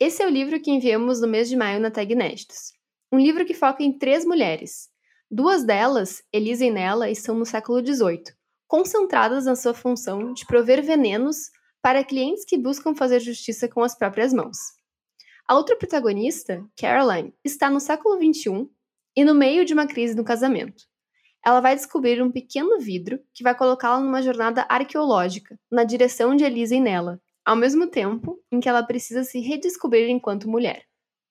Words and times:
Esse 0.00 0.24
é 0.24 0.26
o 0.26 0.30
livro 0.30 0.60
que 0.60 0.72
enviamos 0.72 1.20
no 1.20 1.28
mês 1.28 1.48
de 1.48 1.56
maio 1.56 1.78
na 1.80 1.88
Tag 1.88 2.12
Inéditos. 2.12 2.72
Um 3.12 3.18
livro 3.18 3.44
que 3.44 3.54
foca 3.54 3.80
em 3.80 3.96
três 3.96 4.24
mulheres. 4.24 4.88
Duas 5.30 5.64
delas, 5.64 6.20
Elisa 6.32 6.64
e 6.64 6.70
Nella, 6.70 7.08
estão 7.08 7.36
no 7.36 7.46
século 7.46 7.78
XVIII, 7.78 8.24
concentradas 8.66 9.44
na 9.44 9.54
sua 9.54 9.72
função 9.72 10.32
de 10.32 10.44
prover 10.46 10.82
venenos 10.82 11.36
para 11.80 12.02
clientes 12.02 12.44
que 12.44 12.58
buscam 12.58 12.92
fazer 12.92 13.20
justiça 13.20 13.68
com 13.68 13.84
as 13.84 13.96
próprias 13.96 14.32
mãos. 14.32 14.58
A 15.46 15.54
outra 15.54 15.76
protagonista, 15.76 16.64
Caroline, 16.76 17.32
está 17.44 17.70
no 17.70 17.78
século 17.78 18.16
XXI 18.16 18.68
e 19.16 19.24
no 19.24 19.32
meio 19.32 19.64
de 19.64 19.74
uma 19.74 19.86
crise 19.86 20.16
no 20.16 20.24
casamento. 20.24 20.82
Ela 21.46 21.60
vai 21.60 21.76
descobrir 21.76 22.20
um 22.20 22.32
pequeno 22.32 22.80
vidro 22.80 23.20
que 23.32 23.44
vai 23.44 23.56
colocá-la 23.56 24.00
numa 24.00 24.22
jornada 24.22 24.66
arqueológica 24.68 25.56
na 25.70 25.84
direção 25.84 26.34
de 26.34 26.42
Elisa 26.42 26.74
e 26.74 26.80
Nella, 26.80 27.20
ao 27.44 27.54
mesmo 27.54 27.86
tempo 27.86 28.42
em 28.50 28.58
que 28.58 28.68
ela 28.68 28.82
precisa 28.82 29.22
se 29.22 29.38
redescobrir 29.38 30.08
enquanto 30.08 30.48
mulher. 30.48 30.84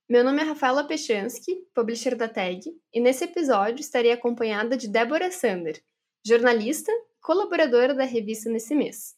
Meu 0.07 0.23
nome 0.23 0.41
é 0.41 0.43
Rafaela 0.43 0.83
Pechansky, 0.83 1.55
publisher 1.73 2.15
da 2.15 2.27
TAG, 2.27 2.61
e 2.93 2.99
nesse 2.99 3.23
episódio 3.23 3.81
estarei 3.81 4.11
acompanhada 4.11 4.77
de 4.77 4.87
Débora 4.87 5.31
Sander, 5.31 5.81
jornalista 6.25 6.91
e 6.91 7.21
colaboradora 7.21 7.95
da 7.95 8.03
revista 8.03 8.49
nesse 8.49 8.75
mês. 8.75 9.15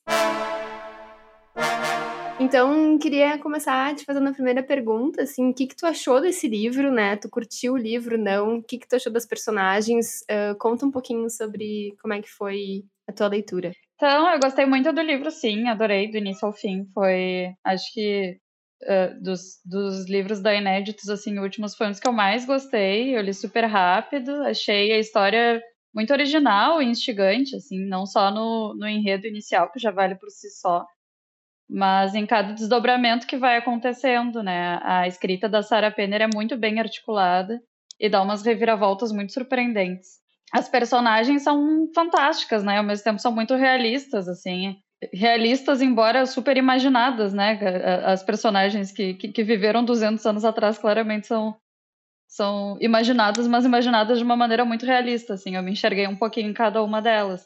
Então, 2.39 2.97
queria 2.97 3.37
começar 3.39 3.95
te 3.95 4.05
fazendo 4.05 4.29
a 4.29 4.33
primeira 4.33 4.61
pergunta, 4.61 5.23
assim, 5.23 5.49
o 5.49 5.53
que, 5.53 5.67
que 5.67 5.75
tu 5.75 5.85
achou 5.85 6.21
desse 6.21 6.47
livro, 6.47 6.91
né? 6.91 7.15
Tu 7.15 7.29
curtiu 7.29 7.73
o 7.73 7.77
livro, 7.77 8.17
não? 8.17 8.57
O 8.57 8.63
que, 8.63 8.77
que 8.77 8.87
tu 8.87 8.95
achou 8.95 9.11
das 9.11 9.25
personagens? 9.25 10.21
Uh, 10.23 10.55
conta 10.59 10.85
um 10.85 10.91
pouquinho 10.91 11.29
sobre 11.29 11.95
como 12.01 12.13
é 12.13 12.21
que 12.21 12.29
foi 12.29 12.83
a 13.07 13.13
tua 13.13 13.27
leitura. 13.27 13.71
Então, 13.95 14.29
eu 14.29 14.39
gostei 14.39 14.65
muito 14.65 14.91
do 14.91 15.01
livro, 15.01 15.31
sim, 15.31 15.69
adorei 15.69 16.11
do 16.11 16.17
início 16.17 16.45
ao 16.45 16.53
fim. 16.53 16.85
Foi, 16.93 17.53
acho 17.63 17.93
que 17.93 18.37
uh, 18.83 19.23
dos, 19.23 19.61
dos 19.65 20.09
livros 20.09 20.41
da 20.41 20.53
Inéditos, 20.53 21.09
assim, 21.09 21.39
últimos 21.39 21.75
foi 21.75 21.87
um 21.87 21.91
dos 21.91 21.99
que 21.99 22.07
eu 22.07 22.13
mais 22.13 22.45
gostei. 22.45 23.15
Eu 23.17 23.21
li 23.21 23.33
super 23.33 23.65
rápido, 23.65 24.31
achei 24.43 24.91
a 24.91 24.99
história 24.99 25.61
muito 25.93 26.11
original 26.11 26.81
e 26.81 26.85
instigante, 26.85 27.55
assim, 27.55 27.79
não 27.87 28.05
só 28.05 28.29
no, 28.31 28.75
no 28.75 28.87
enredo 28.87 29.27
inicial, 29.27 29.71
que 29.71 29.79
já 29.79 29.91
vale 29.91 30.15
por 30.15 30.29
si 30.29 30.49
só, 30.49 30.85
mas 31.69 32.15
em 32.15 32.25
cada 32.25 32.53
desdobramento 32.53 33.27
que 33.27 33.37
vai 33.37 33.57
acontecendo, 33.57 34.43
né? 34.43 34.79
A 34.83 35.07
escrita 35.07 35.49
da 35.49 35.63
Sarah 35.63 35.91
Penner 35.91 36.21
é 36.21 36.27
muito 36.33 36.57
bem 36.57 36.79
articulada 36.79 37.61
e 37.99 38.09
dá 38.09 38.21
umas 38.21 38.43
reviravoltas 38.43 39.11
muito 39.11 39.33
surpreendentes 39.33 40.24
as 40.55 40.69
personagens 40.69 41.43
são 41.43 41.89
fantásticas, 41.93 42.63
né? 42.63 42.77
Ao 42.77 42.83
mesmo 42.83 43.03
tempo 43.03 43.19
são 43.19 43.31
muito 43.33 43.55
realistas, 43.55 44.29
assim. 44.29 44.77
Realistas, 45.13 45.81
embora 45.81 46.25
super 46.25 46.55
imaginadas, 46.55 47.33
né? 47.33 47.59
As 48.05 48.23
personagens 48.23 48.89
que, 48.89 49.15
que, 49.15 49.27
que 49.27 49.43
viveram 49.43 49.83
200 49.83 50.25
anos 50.25 50.45
atrás 50.45 50.77
claramente 50.77 51.27
são, 51.27 51.57
são 52.25 52.77
imaginadas, 52.79 53.49
mas 53.49 53.65
imaginadas 53.65 54.17
de 54.17 54.23
uma 54.23 54.37
maneira 54.37 54.63
muito 54.63 54.85
realista, 54.85 55.33
assim. 55.33 55.57
Eu 55.57 55.61
me 55.61 55.73
enxerguei 55.73 56.07
um 56.07 56.15
pouquinho 56.15 56.49
em 56.49 56.53
cada 56.53 56.81
uma 56.81 57.01
delas. 57.01 57.43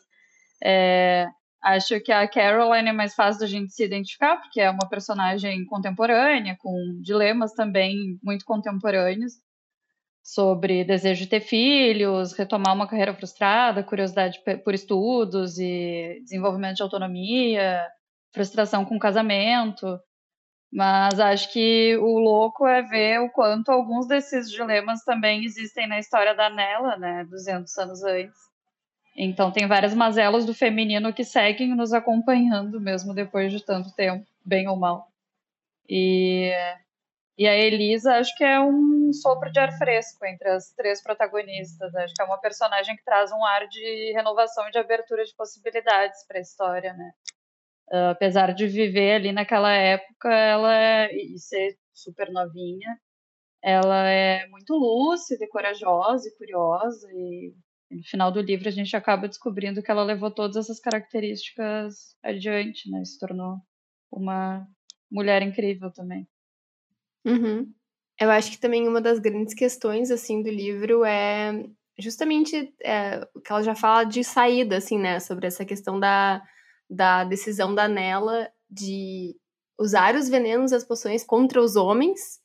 É, 0.64 1.26
acho 1.64 2.00
que 2.02 2.12
a 2.12 2.28
Caroline 2.28 2.90
é 2.90 2.94
mais 2.94 3.16
fácil 3.16 3.42
da 3.42 3.48
gente 3.48 3.74
se 3.74 3.84
identificar, 3.84 4.38
porque 4.38 4.62
é 4.62 4.70
uma 4.70 4.88
personagem 4.88 5.66
contemporânea, 5.66 6.56
com 6.60 6.76
dilemas 7.02 7.54
também 7.54 8.20
muito 8.22 8.46
contemporâneos 8.46 9.34
sobre 10.34 10.84
desejo 10.84 11.22
de 11.22 11.28
ter 11.28 11.40
filhos, 11.40 12.34
retomar 12.34 12.76
uma 12.76 12.88
carreira 12.88 13.14
frustrada, 13.14 13.84
curiosidade 13.84 14.40
por 14.64 14.74
estudos 14.74 15.58
e 15.58 16.20
desenvolvimento 16.22 16.78
de 16.78 16.84
autonomia, 16.84 17.88
frustração 18.32 18.86
com 18.86 19.00
casamento. 19.00 20.00
Mas 20.72 21.20
acho 21.20 21.52
que 21.52 21.98
o 21.98 22.20
louco 22.20 22.68
é 22.68 22.84
ver 22.84 23.20
o 23.22 23.32
quanto 23.32 23.72
alguns 23.72 24.08
desses 24.08 24.52
dilemas 24.52 25.04
também 25.04 25.44
existem 25.44 25.88
na 25.88 25.98
história 25.98 26.36
da 26.36 26.48
Nela, 26.48 26.96
né, 26.96 27.26
200 27.28 27.76
anos 27.80 28.04
antes. 28.04 28.40
Então 29.18 29.52
tem 29.52 29.68
várias 29.68 29.96
mazelas 29.96 30.46
do 30.46 30.54
feminino 30.54 31.12
que 31.12 31.24
seguem 31.24 31.76
nos 31.76 31.92
acompanhando 31.92 32.80
mesmo 32.80 33.16
depois 33.16 33.52
de 33.52 33.66
tanto 33.66 33.92
tempo, 33.96 34.28
bem 34.46 34.68
ou 34.68 34.78
mal. 34.78 35.08
E 35.90 36.54
e 37.40 37.48
a 37.48 37.56
Elisa, 37.56 38.16
acho 38.16 38.36
que 38.36 38.44
é 38.44 38.60
um 38.60 39.14
sopro 39.14 39.50
de 39.50 39.58
ar 39.58 39.72
fresco 39.78 40.26
entre 40.26 40.50
as 40.50 40.74
três 40.74 41.02
protagonistas. 41.02 41.96
Acho 41.96 42.14
que 42.14 42.22
é 42.22 42.26
uma 42.26 42.38
personagem 42.38 42.98
que 42.98 43.06
traz 43.06 43.32
um 43.32 43.46
ar 43.46 43.66
de 43.70 44.12
renovação 44.14 44.68
e 44.68 44.72
de 44.72 44.78
abertura 44.78 45.24
de 45.24 45.34
possibilidades 45.34 46.28
para 46.28 46.38
a 46.38 46.42
história, 46.42 46.94
né? 46.94 47.12
Uh, 47.94 48.10
apesar 48.12 48.54
de 48.54 48.68
viver 48.68 49.14
ali 49.14 49.32
naquela 49.32 49.72
época, 49.74 50.30
ela 50.30 50.76
é, 50.76 51.16
e 51.16 51.40
ser 51.40 51.78
super 51.94 52.30
novinha, 52.30 53.00
ela 53.64 54.10
é 54.10 54.46
muito 54.50 54.74
lúcida 54.74 55.46
e 55.46 55.48
corajosa 55.48 56.28
e 56.28 56.36
curiosa 56.36 57.08
e 57.14 57.54
no 57.90 58.04
final 58.04 58.34
do 58.34 58.42
livro 58.42 58.68
a 58.68 58.72
gente 58.72 58.96
acaba 58.98 59.30
descobrindo 59.30 59.82
que 59.82 59.90
ela 59.90 60.04
levou 60.04 60.30
todas 60.30 60.58
essas 60.58 60.80
características 60.80 62.18
adiante, 62.22 62.92
né? 62.92 63.04
Se 63.06 63.18
tornou 63.18 63.58
uma 64.12 64.68
mulher 65.10 65.42
incrível 65.42 65.90
também. 65.92 66.28
Uhum. 67.30 67.72
Eu 68.20 68.32
acho 68.32 68.52
que 68.52 68.60
também 68.60 68.88
uma 68.88 69.00
das 69.00 69.20
grandes 69.20 69.54
questões, 69.54 70.12
assim, 70.12 70.42
do 70.42 70.50
livro 70.50 71.06
é 71.06 71.64
justamente 71.98 72.74
é, 72.82 73.28
o 73.34 73.42
que 73.42 73.52
ela 73.52 73.62
já 73.64 73.76
fala 73.76 74.04
de 74.04 74.24
saída, 74.24 74.78
assim, 74.78 74.98
né? 74.98 75.20
Sobre 75.20 75.48
essa 75.48 75.64
questão 75.64 76.00
da, 76.00 76.42
da 76.90 77.24
decisão 77.24 77.74
da 77.76 77.88
Nela 77.88 78.50
de 78.70 79.36
usar 79.80 80.16
os 80.16 80.28
venenos, 80.28 80.74
as 80.74 80.84
poções 80.84 81.24
contra 81.24 81.62
os 81.62 81.76
homens, 81.76 82.40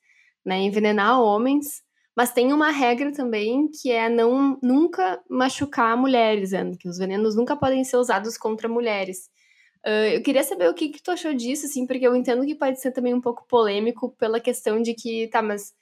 né? 0.44 0.58
Envenenar 0.58 1.20
homens. 1.20 1.82
Mas 2.16 2.32
tem 2.32 2.52
uma 2.52 2.70
regra 2.70 3.12
também 3.12 3.68
que 3.68 3.90
é 3.90 4.08
não 4.08 4.58
nunca 4.62 5.20
machucar 5.28 5.96
mulheres, 5.96 6.52
né? 6.52 6.70
que 6.78 6.88
os 6.88 6.96
venenos 6.96 7.34
nunca 7.34 7.56
podem 7.56 7.82
ser 7.82 7.96
usados 7.96 8.38
contra 8.38 8.68
mulheres. 8.68 9.28
Uh, 9.86 10.14
eu 10.14 10.22
queria 10.22 10.42
saber 10.42 10.68
o 10.68 10.74
que, 10.74 10.88
que 10.88 11.02
tu 11.02 11.10
achou 11.10 11.34
disso, 11.34 11.66
assim, 11.66 11.86
porque 11.86 12.06
eu 12.06 12.16
entendo 12.16 12.46
que 12.46 12.54
pode 12.54 12.80
ser 12.80 12.90
também 12.92 13.12
um 13.12 13.20
pouco 13.20 13.46
polêmico 13.46 14.14
pela 14.18 14.40
questão 14.40 14.80
de 14.80 14.94
que, 14.94 15.28
tá, 15.28 15.42
mas 15.42 15.74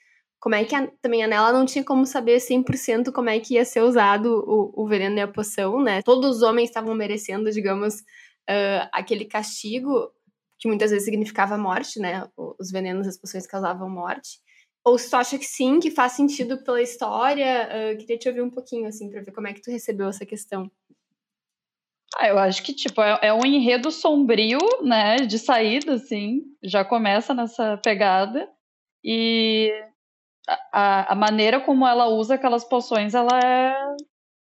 como 0.43 0.55
é 0.55 0.65
que 0.65 0.75
a, 0.75 0.85
também 1.01 1.23
a 1.23 1.27
Nela 1.27 1.53
não 1.53 1.65
tinha 1.65 1.85
como 1.85 2.05
saber 2.05 2.37
100% 2.41 3.13
como 3.13 3.29
é 3.29 3.39
que 3.39 3.53
ia 3.53 3.63
ser 3.63 3.81
usado 3.81 4.43
o, 4.45 4.83
o 4.83 4.85
veneno 4.85 5.15
e 5.15 5.21
a 5.21 5.27
poção, 5.27 5.81
né? 5.81 6.01
Todos 6.01 6.37
os 6.37 6.41
homens 6.41 6.67
estavam 6.69 6.93
merecendo, 6.93 7.49
digamos, 7.49 8.01
uh, 8.49 8.89
aquele 8.91 9.23
castigo 9.23 10.11
que 10.59 10.67
muitas 10.67 10.91
vezes 10.91 11.05
significava 11.05 11.57
morte, 11.57 11.97
né? 11.97 12.27
Os 12.37 12.71
venenos, 12.71 13.07
as 13.07 13.17
poções 13.17 13.47
causavam 13.47 13.89
morte. 13.89 14.41
Ou 14.83 14.97
se 14.97 15.09
tu 15.09 15.15
acha 15.15 15.39
que 15.39 15.45
sim, 15.45 15.79
que 15.79 15.89
faz 15.89 16.11
sentido 16.11 16.61
pela 16.61 16.81
história, 16.81 17.69
uh, 17.69 17.97
queria 17.97 18.17
te 18.17 18.27
ouvir 18.27 18.41
um 18.41 18.49
pouquinho, 18.49 18.87
assim, 18.87 19.09
pra 19.09 19.21
ver 19.21 19.31
como 19.31 19.47
é 19.47 19.53
que 19.53 19.61
tu 19.61 19.71
recebeu 19.71 20.09
essa 20.09 20.25
questão. 20.25 20.69
Ah, 22.17 22.27
eu 22.27 22.37
acho 22.37 22.61
que, 22.63 22.73
tipo, 22.73 23.01
é, 23.01 23.19
é, 23.23 23.33
um 23.33 23.45
enredo 23.45 23.91
sombrio, 23.91 24.59
né, 24.83 25.17
de 25.17 25.39
saída, 25.39 25.93
assim, 25.95 26.41
já 26.63 26.85
começa 26.85 27.33
nessa 27.33 27.77
pegada, 27.77 28.47
e 29.03 29.71
a, 30.71 31.13
a 31.13 31.15
maneira 31.15 31.59
como 31.59 31.87
ela 31.87 32.07
usa 32.07 32.35
aquelas 32.35 32.63
poções, 32.63 33.13
ela 33.15 33.39
é, 33.43 33.75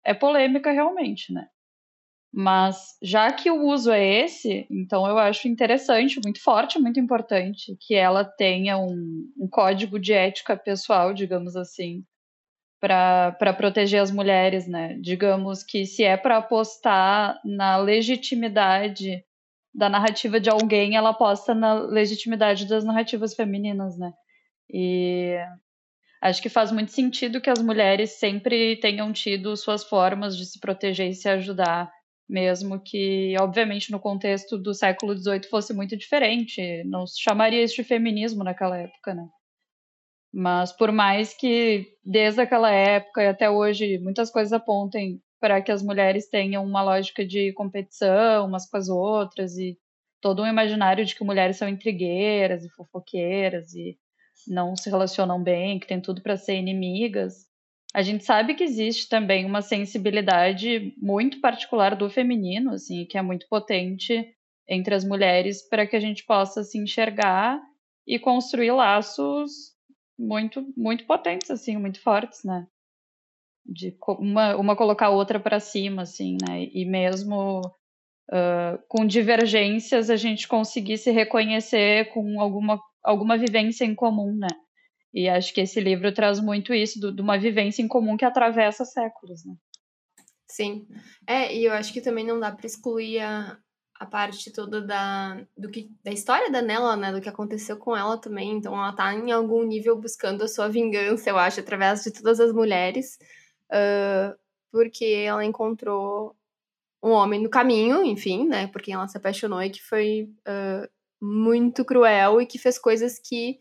é 0.06 0.13
polêmica 0.13 0.71
realmente, 0.71 1.31
né. 1.33 1.48
Mas, 2.33 2.98
já 3.01 3.31
que 3.31 3.51
o 3.51 3.68
uso 3.68 3.92
é 3.92 4.04
esse, 4.24 4.68
então 4.69 5.07
eu 5.07 5.19
acho 5.19 5.48
interessante, 5.48 6.19
muito 6.24 6.42
forte, 6.42 6.80
muito 6.80 7.00
importante, 7.00 7.77
que 7.80 7.94
ela 7.95 8.25
tenha 8.25 8.77
um, 8.77 9.31
um 9.39 9.48
código 9.48 10.00
de 10.00 10.13
ética 10.13 10.57
pessoal, 10.57 11.13
digamos 11.13 11.56
assim, 11.56 12.04
para 12.83 13.53
proteger 13.53 14.01
as 14.01 14.12
mulheres, 14.12 14.68
né? 14.68 14.97
Digamos 15.00 15.63
que 15.63 15.85
se 15.85 16.03
é 16.03 16.18
para 16.18 16.35
apostar 16.35 17.39
na 17.45 17.77
legitimidade 17.77 19.24
da 19.74 19.88
narrativa 19.88 20.38
de 20.38 20.50
alguém, 20.50 20.97
ela 20.97 21.12
aposta 21.12 21.56
na 21.56 21.75
legitimidade 21.75 22.68
das 22.68 22.83
narrativas 22.83 23.33
femininas, 23.33 23.97
né? 23.97 24.12
E 24.69 25.38
acho 26.21 26.41
que 26.41 26.50
faz 26.50 26.74
muito 26.74 26.91
sentido 26.91 27.39
que 27.39 27.50
as 27.50 27.62
mulheres 27.62 28.19
sempre 28.19 28.75
tenham 28.81 29.13
tido 29.13 29.56
suas 29.56 29.86
formas 29.86 30.36
de 30.36 30.45
se 30.45 30.59
proteger 30.59 31.09
e 31.09 31.15
se 31.15 31.29
ajudar, 31.29 31.89
mesmo 32.27 32.81
que, 32.83 33.33
obviamente, 33.39 33.94
no 33.94 34.00
contexto 34.00 34.57
do 34.57 34.74
século 34.74 35.18
XVIII 35.18 35.50
fosse 35.50 35.74
muito 35.74 35.95
diferente. 35.95 36.83
Não 36.83 37.07
se 37.07 37.21
chamaria 37.21 37.63
isso 37.63 37.75
de 37.75 37.83
feminismo 37.86 38.44
naquela 38.44 38.77
época, 38.77 39.13
né? 39.13 39.25
Mas 40.33 40.71
por 40.71 40.91
mais 40.91 41.33
que 41.33 41.94
desde 42.03 42.41
aquela 42.41 42.71
época 42.71 43.21
e 43.21 43.27
até 43.27 43.50
hoje 43.50 44.00
muitas 44.00 44.31
coisas 44.31 44.51
apontem 44.51 45.21
para 45.39 45.62
que 45.62 45.71
as 45.71 45.83
mulheres 45.83 46.27
tenham 46.27 46.65
uma 46.65 46.81
lógica 46.81 47.25
de 47.25 47.53
competição 47.53 48.47
umas 48.47 48.68
com 48.68 48.77
as 48.77 48.89
outras 48.89 49.57
e 49.57 49.77
todo 50.19 50.41
um 50.41 50.47
imaginário 50.47 51.06
de 51.06 51.13
que 51.13 51.24
mulheres 51.24 51.57
são 51.57 51.68
intrigueiras 51.68 52.63
e 52.63 52.69
fofoqueiras 52.69 53.74
e 53.75 53.97
não 54.47 54.75
se 54.75 54.89
relacionam 54.89 55.44
bem, 55.44 55.80
que 55.80 55.88
tem 55.88 56.01
tudo 56.01 56.21
para 56.21 56.38
ser 56.38 56.56
inimigas. 56.56 57.45
A 57.94 58.01
gente 58.01 58.24
sabe 58.24 58.56
que 58.56 58.63
existe 58.63 59.07
também 59.07 59.45
uma 59.45 59.62
sensibilidade 59.62 60.94
muito 60.97 61.39
particular 61.39 61.95
do 61.95 62.09
feminino, 62.09 62.71
assim, 62.71 63.06
que 63.06 63.18
é 63.18 63.21
muito 63.21 63.47
potente 63.47 64.25
entre 64.68 64.95
as 64.95 65.03
mulheres 65.03 65.62
para 65.68 65.86
que 65.86 65.95
a 65.95 66.00
gente 66.00 66.25
possa 66.25 66.63
se 66.63 66.79
enxergar 66.79 67.62
e 68.07 68.18
construir 68.18 68.71
laços 68.71 69.73
muito 70.18 70.65
muito 70.75 71.06
potentes 71.06 71.50
assim, 71.50 71.77
muito 71.77 72.01
fortes, 72.01 72.44
né? 72.44 72.68
De 73.65 73.95
uma, 74.19 74.56
uma 74.56 74.75
colocar 74.75 75.07
a 75.07 75.12
outra 75.12 75.39
para 75.39 75.60
cima 75.60 76.04
assim, 76.04 76.38
né? 76.48 76.68
E 76.74 76.86
mesmo 76.86 77.62
uh, 78.31 78.77
com 78.88 79.06
divergências 79.06 80.10
a 80.10 80.15
gente 80.15 80.48
conseguir 80.48 80.98
se 80.98 81.12
reconhecer 81.12 82.12
com 82.13 82.39
alguma 82.39 82.80
alguma 83.04 83.38
vivência 83.38 83.86
em 83.86 83.95
comum, 83.95 84.36
né? 84.36 84.48
E 85.13 85.30
acho 85.30 85.54
que 85.54 85.62
esse 85.62 85.80
livro 85.80 86.12
traz 86.13 86.39
muito 86.39 86.74
isso, 86.74 87.00
do, 87.00 87.13
de 87.13 87.21
uma 87.21 87.38
vivência 87.38 87.83
em 87.83 87.88
comum 87.88 88.18
que 88.18 88.25
atravessa 88.25 88.83
séculos, 88.83 89.45
né? 89.45 89.54
Sim. 90.48 90.88
É, 91.27 91.56
e 91.56 91.65
eu 91.65 91.74
acho 91.74 91.94
que 91.94 92.01
também 92.01 92.25
não 92.25 92.39
dá 92.39 92.51
para 92.51 92.65
excluir 92.65 93.19
a, 93.19 93.57
a 94.00 94.06
parte 94.06 94.51
toda 94.51 94.81
da, 94.81 95.42
do 95.57 95.69
que, 95.69 95.90
da 96.04 96.12
história 96.12 96.51
da 96.51 96.62
Nela, 96.62 96.95
né? 96.95 97.12
Do 97.12 97.22
que 97.22 97.30
aconteceu 97.30 97.78
com 97.78 97.95
ela 97.95 98.18
também. 98.18 98.51
Então 98.51 98.74
ela 98.74 98.94
tá 98.94 99.13
em 99.13 99.31
algum 99.31 99.63
nível 99.63 99.95
buscando 99.95 100.44
a 100.44 100.48
sua 100.48 100.68
vingança, 100.68 101.30
eu 101.30 101.38
acho, 101.38 101.60
através 101.60 102.04
de 102.04 102.12
todas 102.12 102.40
as 102.40 102.51
mulheres. 102.51 103.18
Uh, 103.72 104.38
porque 104.72 105.06
ela 105.06 105.45
encontrou 105.45 106.36
um 107.01 107.12
homem 107.12 107.42
no 107.42 107.50
caminho, 107.50 108.04
enfim, 108.04 108.48
né? 108.48 108.68
Porque 108.68 108.92
ela 108.92 109.07
se 109.07 109.18
apaixonou 109.18 109.62
e 109.62 109.69
que 109.69 109.81
foi 109.84 110.30
uh, 110.48 110.89
muito 111.22 111.86
cruel 111.86 112.42
e 112.42 112.46
que 112.46 112.57
fez 112.57 112.80
coisas 112.80 113.19
que 113.19 113.60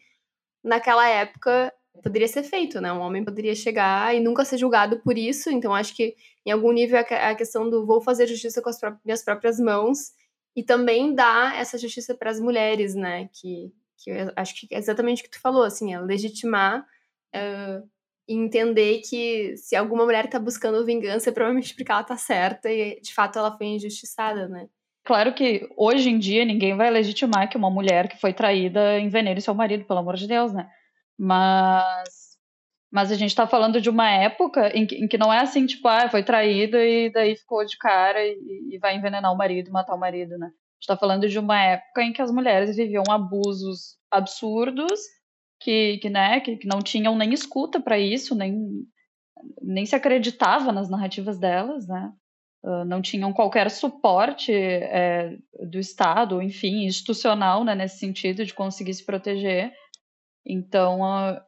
naquela 0.64 1.08
época 1.08 1.72
poderia 2.02 2.28
ser 2.28 2.42
feito, 2.42 2.80
né? 2.80 2.92
Um 2.92 3.00
homem 3.00 3.24
poderia 3.24 3.54
chegar 3.54 4.14
e 4.14 4.20
nunca 4.20 4.44
ser 4.44 4.58
julgado 4.58 5.00
por 5.00 5.18
isso. 5.18 5.50
Então, 5.50 5.74
acho 5.74 5.94
que 5.94 6.16
em 6.46 6.50
algum 6.50 6.72
nível 6.72 6.98
a 6.98 7.34
questão 7.34 7.68
do 7.68 7.84
vou 7.86 8.00
fazer 8.00 8.26
justiça 8.26 8.62
com 8.62 8.70
as 8.70 8.78
minhas 9.04 9.22
próprias 9.22 9.60
mãos 9.60 10.12
e 10.54 10.62
também 10.62 11.14
dar 11.14 11.58
essa 11.58 11.78
justiça 11.78 12.14
para 12.14 12.30
as 12.30 12.40
mulheres, 12.40 12.94
né? 12.94 13.28
Que, 13.32 13.72
que 13.98 14.10
acho 14.36 14.54
que 14.54 14.74
é 14.74 14.78
exatamente 14.78 15.20
o 15.20 15.24
que 15.24 15.30
tu 15.30 15.40
falou, 15.40 15.64
assim, 15.64 15.94
é 15.94 16.00
legitimar 16.00 16.80
uh, 17.34 17.88
e 18.28 18.34
entender 18.34 19.00
que 19.00 19.56
se 19.56 19.74
alguma 19.74 20.04
mulher 20.04 20.26
está 20.26 20.38
buscando 20.38 20.84
vingança, 20.84 21.30
é 21.30 21.32
provavelmente 21.32 21.74
porque 21.74 21.90
ela 21.90 22.02
está 22.02 22.16
certa 22.16 22.70
e 22.70 23.00
de 23.00 23.12
fato 23.12 23.38
ela 23.38 23.56
foi 23.56 23.66
injustiçada, 23.66 24.48
né? 24.48 24.68
Claro 25.04 25.34
que 25.34 25.68
hoje 25.76 26.10
em 26.10 26.18
dia 26.18 26.44
ninguém 26.44 26.76
vai 26.76 26.88
legitimar 26.88 27.48
que 27.50 27.56
uma 27.56 27.70
mulher 27.70 28.08
que 28.08 28.20
foi 28.20 28.32
traída 28.32 29.00
envenene 29.00 29.40
seu 29.40 29.54
marido, 29.54 29.84
pelo 29.84 29.98
amor 29.98 30.16
de 30.16 30.28
Deus, 30.28 30.52
né? 30.52 30.68
Mas 31.18 32.21
mas 32.92 33.10
a 33.10 33.14
gente 33.14 33.30
está 33.30 33.46
falando 33.46 33.80
de 33.80 33.88
uma 33.88 34.10
época 34.10 34.68
em 34.76 34.86
que, 34.86 34.96
em 34.96 35.08
que, 35.08 35.16
não 35.16 35.32
é 35.32 35.40
assim, 35.40 35.64
tipo, 35.64 35.88
ah, 35.88 36.10
foi 36.10 36.22
traída 36.22 36.84
e 36.84 37.10
daí 37.10 37.34
ficou 37.34 37.64
de 37.64 37.78
cara 37.78 38.22
e, 38.22 38.74
e 38.74 38.78
vai 38.78 38.94
envenenar 38.94 39.32
o 39.32 39.36
marido 39.36 39.72
matar 39.72 39.94
o 39.94 39.98
marido, 39.98 40.36
né? 40.36 40.46
A 40.46 40.48
gente 40.48 40.82
está 40.82 40.96
falando 40.96 41.26
de 41.26 41.38
uma 41.38 41.58
época 41.58 42.02
em 42.02 42.12
que 42.12 42.20
as 42.20 42.30
mulheres 42.30 42.76
viviam 42.76 43.04
abusos 43.08 43.96
absurdos 44.10 45.00
que, 45.58 45.96
que 45.98 46.10
né, 46.10 46.40
que, 46.40 46.56
que 46.58 46.68
não 46.68 46.80
tinham 46.80 47.16
nem 47.16 47.32
escuta 47.32 47.80
para 47.80 47.98
isso, 47.98 48.34
nem, 48.34 48.84
nem 49.62 49.86
se 49.86 49.96
acreditava 49.96 50.70
nas 50.70 50.90
narrativas 50.90 51.38
delas, 51.38 51.88
né? 51.88 52.12
Uh, 52.62 52.84
não 52.84 53.00
tinham 53.00 53.32
qualquer 53.32 53.70
suporte 53.70 54.52
é, 54.52 55.36
do 55.68 55.80
Estado, 55.80 56.42
enfim, 56.42 56.84
institucional, 56.84 57.64
né, 57.64 57.74
nesse 57.74 57.98
sentido 57.98 58.44
de 58.44 58.54
conseguir 58.54 58.94
se 58.94 59.04
proteger. 59.04 59.72
Então, 60.46 61.00
uh, 61.00 61.40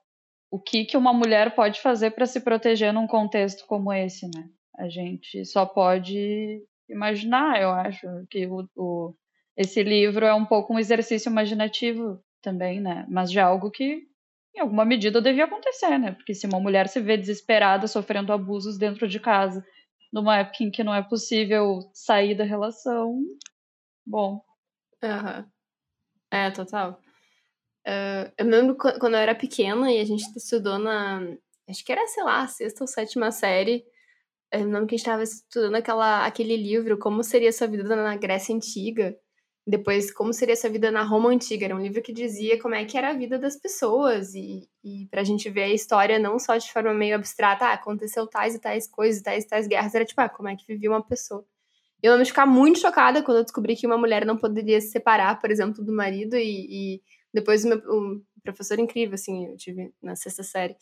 o 0.54 0.60
que, 0.60 0.84
que 0.84 0.96
uma 0.96 1.12
mulher 1.12 1.52
pode 1.56 1.80
fazer 1.80 2.12
para 2.12 2.26
se 2.26 2.40
proteger 2.40 2.92
num 2.92 3.08
contexto 3.08 3.66
como 3.66 3.92
esse, 3.92 4.24
né? 4.26 4.48
A 4.78 4.88
gente 4.88 5.44
só 5.44 5.66
pode 5.66 6.62
imaginar, 6.88 7.60
eu 7.60 7.70
acho, 7.70 8.06
que 8.30 8.46
o, 8.46 8.64
o, 8.76 9.14
esse 9.56 9.82
livro 9.82 10.24
é 10.24 10.32
um 10.32 10.44
pouco 10.44 10.72
um 10.72 10.78
exercício 10.78 11.28
imaginativo 11.28 12.22
também, 12.40 12.80
né? 12.80 13.04
Mas 13.08 13.32
de 13.32 13.40
algo 13.40 13.68
que, 13.68 14.02
em 14.54 14.60
alguma 14.60 14.84
medida, 14.84 15.20
devia 15.20 15.46
acontecer, 15.46 15.98
né? 15.98 16.12
Porque 16.12 16.34
se 16.34 16.46
uma 16.46 16.60
mulher 16.60 16.86
se 16.86 17.00
vê 17.00 17.16
desesperada, 17.16 17.88
sofrendo 17.88 18.32
abusos 18.32 18.78
dentro 18.78 19.08
de 19.08 19.18
casa, 19.18 19.60
numa 20.12 20.38
época 20.38 20.62
em 20.62 20.70
que 20.70 20.84
não 20.84 20.94
é 20.94 21.02
possível 21.02 21.80
sair 21.92 22.36
da 22.36 22.44
relação, 22.44 23.20
bom. 24.06 24.40
Uhum. 25.02 25.44
É, 26.30 26.52
total. 26.52 27.00
Uh, 27.86 28.32
eu 28.38 28.44
me 28.46 28.50
lembro 28.50 28.76
quando 28.76 29.14
eu 29.14 29.20
era 29.20 29.34
pequena 29.34 29.92
e 29.92 30.00
a 30.00 30.04
gente 30.04 30.24
estudou 30.36 30.78
na. 30.78 31.20
Acho 31.68 31.84
que 31.84 31.92
era, 31.92 32.06
sei 32.06 32.24
lá, 32.24 32.46
sexta 32.46 32.84
ou 32.84 32.88
sétima 32.88 33.30
série. 33.30 33.84
Eu 34.52 34.64
lembro 34.64 34.86
que 34.86 34.94
a 34.94 34.98
gente 34.98 35.06
estava 35.06 35.22
estudando 35.22 35.74
aquela, 35.74 36.24
aquele 36.26 36.56
livro, 36.56 36.98
Como 36.98 37.22
Seria 37.24 37.52
Sua 37.52 37.66
Vida 37.66 37.96
na 37.96 38.16
Grécia 38.16 38.54
Antiga. 38.54 39.16
Depois, 39.66 40.12
Como 40.12 40.32
Seria 40.32 40.56
Sua 40.56 40.70
Vida 40.70 40.90
na 40.90 41.02
Roma 41.02 41.30
Antiga. 41.30 41.64
Era 41.66 41.74
um 41.74 41.80
livro 41.80 42.02
que 42.02 42.12
dizia 42.12 42.60
como 42.60 42.74
é 42.74 42.84
que 42.84 42.96
era 42.96 43.10
a 43.10 43.14
vida 43.14 43.38
das 43.38 43.56
pessoas. 43.56 44.34
E, 44.34 44.68
e 44.84 45.06
pra 45.10 45.24
gente 45.24 45.50
ver 45.50 45.64
a 45.64 45.72
história 45.72 46.18
não 46.18 46.38
só 46.38 46.56
de 46.56 46.72
forma 46.72 46.94
meio 46.94 47.16
abstrata, 47.16 47.66
ah, 47.66 47.72
aconteceu 47.72 48.26
tais 48.26 48.54
e 48.54 48.60
tais 48.60 48.86
coisas, 48.86 49.22
tais 49.22 49.44
e 49.44 49.48
tais 49.48 49.66
guerras. 49.66 49.94
Era 49.94 50.04
tipo, 50.04 50.20
ah, 50.20 50.28
como 50.28 50.48
é 50.48 50.56
que 50.56 50.66
vivia 50.66 50.90
uma 50.90 51.02
pessoa. 51.02 51.44
Eu 52.02 52.12
lembro 52.12 52.24
de 52.24 52.30
ficar 52.30 52.46
muito 52.46 52.78
chocada 52.78 53.22
quando 53.22 53.38
eu 53.38 53.44
descobri 53.44 53.74
que 53.76 53.86
uma 53.86 53.98
mulher 53.98 54.24
não 54.26 54.36
poderia 54.36 54.80
se 54.80 54.90
separar, 54.90 55.40
por 55.40 55.50
exemplo, 55.50 55.82
do 55.82 55.92
marido. 55.92 56.36
E, 56.36 56.96
e 56.96 57.02
depois, 57.34 57.64
meu 57.64 57.78
um 57.78 58.22
professor 58.42 58.78
incrível, 58.78 59.14
assim, 59.14 59.48
eu 59.48 59.56
tive 59.56 59.92
na 60.02 60.16
sexta 60.16 60.42
série 60.42 60.76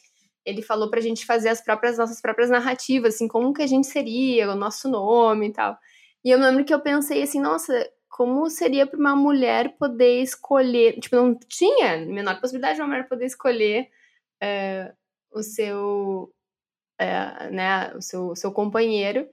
ele 0.44 0.62
falou 0.62 0.90
pra 0.90 1.00
gente 1.00 1.25
fazer 1.25 1.49
as 1.49 1.60
próprias 1.60 1.99
nossas 1.99 2.20
próprias 2.20 2.50
narrativas, 2.50 3.14
assim, 3.14 3.28
como 3.28 3.52
que 3.52 3.62
a 3.62 3.66
gente 3.66 3.87
seria, 3.87 4.50
o 4.50 4.56
nosso 4.56 4.88
nome 4.88 5.49
e 5.49 5.52
tal. 5.52 5.76
E 6.25 6.31
eu 6.31 6.38
lembro 6.38 6.64
que 6.64 6.75
eu 6.75 6.81
pensei 6.81 7.22
assim, 7.22 7.40
nossa, 7.40 7.88
como 8.08 8.49
seria 8.50 8.87
para 8.87 8.99
uma 8.99 9.16
mulher 9.16 9.76
poder 9.78 10.20
escolher. 10.22 10.98
Tipo, 11.00 11.17
não 11.17 11.38
tinha 11.48 11.94
a 11.94 11.98
menor 11.98 12.41
possibilidade 12.41 12.76
de 12.76 12.82
uma 12.82 12.88
mulher 12.88 13.08
poder 13.08 13.26
escolher 13.26 13.88
é, 14.41 14.93
o 15.32 15.43
seu. 15.43 16.32
É, 16.98 17.50
né, 17.50 17.94
o 17.94 18.03
seu, 18.03 18.29
o 18.29 18.36
seu 18.36 18.53
companheiro. 18.53 19.29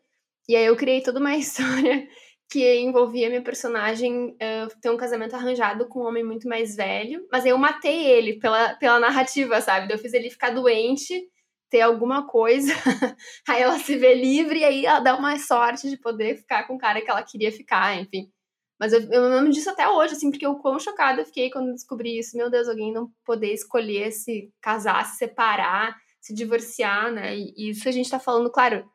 E 0.48 0.56
aí 0.56 0.66
eu 0.66 0.76
criei 0.76 1.02
toda 1.02 1.20
uma 1.20 1.36
história 1.38 2.08
que 2.50 2.80
envolvia 2.80 3.30
minha 3.30 3.44
personagem 3.44 4.30
uh, 4.30 4.80
ter 4.82 4.90
um 4.90 4.98
casamento 4.98 5.36
arranjado 5.36 5.88
com 5.88 6.00
um 6.00 6.08
homem 6.08 6.24
muito 6.24 6.48
mais 6.48 6.76
velho. 6.76 7.28
Mas 7.32 7.46
eu 7.46 7.58
matei 7.58 8.08
ele 8.08 8.40
pela, 8.40 8.74
pela 8.76 9.00
narrativa, 9.00 9.62
sabe? 9.62 9.94
Eu 9.94 10.00
fiz 10.00 10.14
ele 10.14 10.32
ficar 10.32 10.50
doente, 10.50 11.30
ter 11.70 11.82
alguma 11.82 12.26
coisa. 12.28 12.74
aí 13.48 13.62
ela 13.62 13.78
se 13.78 13.96
vê 13.96 14.16
livre 14.16 14.60
e 14.60 14.64
aí 14.64 14.86
ela 14.86 15.00
dá 15.00 15.16
uma 15.16 15.38
sorte 15.38 15.90
de 15.90 15.98
poder 15.98 16.38
ficar 16.38 16.66
com 16.66 16.76
o 16.76 16.80
cara 16.80 17.02
que 17.02 17.10
ela 17.12 17.22
queria 17.22 17.52
ficar, 17.52 17.96
enfim. 18.02 18.32
Mas 18.80 18.94
eu, 18.94 19.02
eu 19.12 19.30
lembro 19.30 19.52
disso 19.52 19.70
até 19.70 19.88
hoje, 19.88 20.14
assim, 20.14 20.32
porque 20.32 20.46
eu 20.46 20.56
quão 20.56 20.80
chocada 20.80 21.22
eu 21.22 21.26
fiquei 21.26 21.52
quando 21.52 21.74
descobri 21.74 22.18
isso. 22.18 22.36
Meu 22.36 22.50
Deus, 22.50 22.68
alguém 22.68 22.92
não 22.92 23.12
poder 23.24 23.54
escolher 23.54 24.12
se 24.12 24.52
casar, 24.60 25.06
se 25.06 25.18
separar, 25.18 25.96
se 26.20 26.34
divorciar, 26.34 27.12
né? 27.12 27.38
E 27.38 27.70
isso 27.70 27.88
a 27.88 27.92
gente 27.92 28.10
tá 28.10 28.20
falando, 28.20 28.50
claro, 28.50 28.90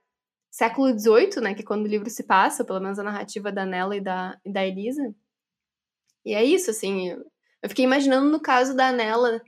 século 0.55 0.97
XVIII, 0.97 1.41
né? 1.43 1.53
Que 1.53 1.63
é 1.63 1.65
quando 1.65 1.85
o 1.85 1.89
livro 1.89 2.09
se 2.09 2.23
passa, 2.23 2.65
pelo 2.65 2.79
menos 2.79 2.99
a 2.99 3.03
narrativa 3.03 3.51
da 3.51 3.67
Nella 3.67 3.97
e 3.97 4.01
da, 4.01 4.39
e 4.45 4.53
da 4.53 4.65
Elisa. 4.65 5.13
E 6.25 6.33
é 6.33 6.45
isso, 6.45 6.71
assim. 6.71 7.09
Eu, 7.11 7.69
fiquei 7.69 7.85
imaginando 7.85 8.31
no 8.31 8.41
caso 8.41 8.77
da 8.77 8.93
Nella 8.93 9.43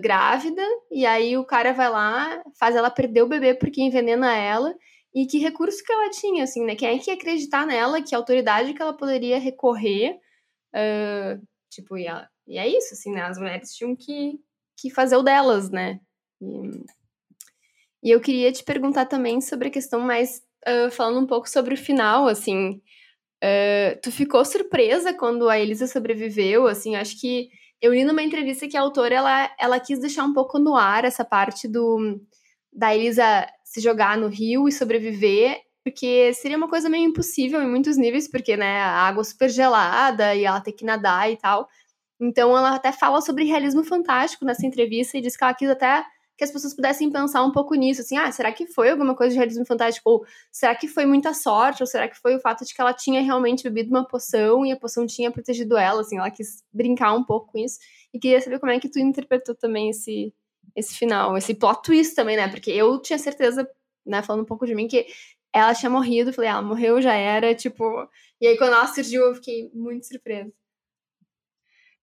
grávida, 0.00 0.62
e 0.90 1.04
aí 1.04 1.36
o 1.36 1.44
cara 1.44 1.72
vai 1.72 1.90
lá, 1.90 2.42
faz 2.58 2.76
ela 2.76 2.90
perder 2.90 3.22
o 3.22 3.28
bebê 3.28 3.54
porque 3.54 3.82
envenena 3.82 4.36
ela. 4.36 4.74
E 5.12 5.26
que 5.26 5.38
recurso 5.38 5.82
que 5.84 5.92
ela 5.92 6.08
tinha, 6.10 6.44
assim, 6.44 6.64
né? 6.64 6.76
Quem 6.76 6.88
é 6.88 6.98
que 6.98 7.10
ia 7.10 7.16
acreditar 7.16 7.66
nela, 7.66 8.00
que 8.00 8.14
autoridade 8.14 8.72
que 8.72 8.80
ela 8.80 8.96
poderia 8.96 9.40
recorrer. 9.40 10.20
Uh, 10.72 11.44
tipo, 11.68 11.98
e, 11.98 12.06
ela, 12.06 12.28
e 12.46 12.58
é 12.58 12.68
isso, 12.68 12.94
assim, 12.94 13.12
né? 13.12 13.22
As 13.22 13.38
mulheres 13.38 13.74
tinham 13.74 13.96
que, 13.96 14.38
que 14.76 14.88
fazer 14.88 15.16
o 15.16 15.22
delas, 15.24 15.68
né? 15.68 15.98
E, 16.40 16.84
e 18.02 18.10
eu 18.10 18.20
queria 18.20 18.50
te 18.52 18.64
perguntar 18.64 19.06
também 19.06 19.40
sobre 19.40 19.68
a 19.68 19.70
questão 19.70 20.00
mais. 20.00 20.42
Uh, 20.66 20.90
falando 20.90 21.20
um 21.20 21.26
pouco 21.26 21.48
sobre 21.48 21.74
o 21.74 21.78
final, 21.78 22.28
assim. 22.28 22.82
Uh, 23.42 23.98
tu 24.02 24.12
ficou 24.12 24.44
surpresa 24.44 25.14
quando 25.14 25.48
a 25.48 25.58
Elisa 25.58 25.86
sobreviveu, 25.86 26.66
assim, 26.66 26.96
acho 26.96 27.18
que 27.18 27.48
eu 27.80 27.94
li 27.94 28.04
numa 28.04 28.22
entrevista 28.22 28.68
que 28.68 28.76
a 28.76 28.82
autora, 28.82 29.14
ela, 29.14 29.50
ela 29.58 29.80
quis 29.80 29.98
deixar 29.98 30.24
um 30.24 30.34
pouco 30.34 30.58
no 30.58 30.76
ar 30.76 31.04
essa 31.04 31.24
parte 31.24 31.66
do 31.66 32.20
da 32.72 32.94
Elisa 32.94 33.46
se 33.64 33.80
jogar 33.80 34.16
no 34.16 34.28
rio 34.28 34.68
e 34.68 34.72
sobreviver, 34.72 35.58
porque 35.82 36.32
seria 36.34 36.56
uma 36.56 36.68
coisa 36.68 36.88
meio 36.88 37.08
impossível 37.08 37.62
em 37.62 37.68
muitos 37.68 37.96
níveis, 37.96 38.28
porque, 38.30 38.56
né, 38.56 38.80
a 38.80 39.08
água 39.08 39.24
super 39.24 39.48
gelada 39.48 40.34
e 40.34 40.44
ela 40.44 40.60
ter 40.60 40.72
que 40.72 40.84
nadar 40.84 41.30
e 41.30 41.36
tal. 41.36 41.68
Então 42.20 42.56
ela 42.56 42.74
até 42.74 42.92
fala 42.92 43.20
sobre 43.22 43.44
realismo 43.44 43.82
fantástico 43.82 44.44
nessa 44.44 44.66
entrevista 44.66 45.16
e 45.16 45.22
diz 45.22 45.36
que 45.36 45.42
ela 45.42 45.54
quis 45.54 45.70
até 45.70 46.04
que 46.40 46.44
as 46.44 46.50
pessoas 46.50 46.72
pudessem 46.72 47.10
pensar 47.10 47.44
um 47.44 47.52
pouco 47.52 47.74
nisso, 47.74 48.00
assim, 48.00 48.16
ah, 48.16 48.32
será 48.32 48.50
que 48.50 48.66
foi 48.66 48.88
alguma 48.88 49.14
coisa 49.14 49.30
de 49.30 49.36
realismo 49.36 49.66
fantástico? 49.66 50.08
Ou 50.08 50.24
será 50.50 50.74
que 50.74 50.88
foi 50.88 51.04
muita 51.04 51.34
sorte? 51.34 51.82
Ou 51.82 51.86
será 51.86 52.08
que 52.08 52.16
foi 52.16 52.34
o 52.34 52.40
fato 52.40 52.64
de 52.64 52.72
que 52.72 52.80
ela 52.80 52.94
tinha 52.94 53.20
realmente 53.20 53.62
bebido 53.62 53.90
uma 53.90 54.08
poção 54.08 54.64
e 54.64 54.72
a 54.72 54.76
poção 54.76 55.06
tinha 55.06 55.30
protegido 55.30 55.76
ela, 55.76 56.00
assim, 56.00 56.16
ela 56.16 56.30
quis 56.30 56.64
brincar 56.72 57.12
um 57.12 57.22
pouco 57.22 57.52
com 57.52 57.58
isso. 57.58 57.78
E 58.10 58.18
queria 58.18 58.40
saber 58.40 58.58
como 58.58 58.72
é 58.72 58.80
que 58.80 58.88
tu 58.88 58.98
interpretou 58.98 59.54
também 59.54 59.90
esse, 59.90 60.32
esse 60.74 60.96
final, 60.96 61.36
esse 61.36 61.52
plot 61.54 61.82
twist 61.82 62.14
também, 62.14 62.38
né? 62.38 62.48
Porque 62.48 62.70
eu 62.70 63.02
tinha 63.02 63.18
certeza, 63.18 63.68
né, 64.06 64.22
falando 64.22 64.40
um 64.40 64.46
pouco 64.46 64.64
de 64.64 64.74
mim, 64.74 64.88
que 64.88 65.08
ela 65.52 65.74
tinha 65.74 65.90
morrido, 65.90 66.32
falei, 66.32 66.48
ela 66.48 66.62
morreu, 66.62 67.02
já 67.02 67.12
era, 67.12 67.54
tipo. 67.54 67.84
E 68.40 68.46
aí 68.46 68.56
quando 68.56 68.72
ela 68.72 68.86
surgiu, 68.86 69.26
eu 69.26 69.34
fiquei 69.34 69.70
muito 69.74 70.06
surpresa. 70.06 70.50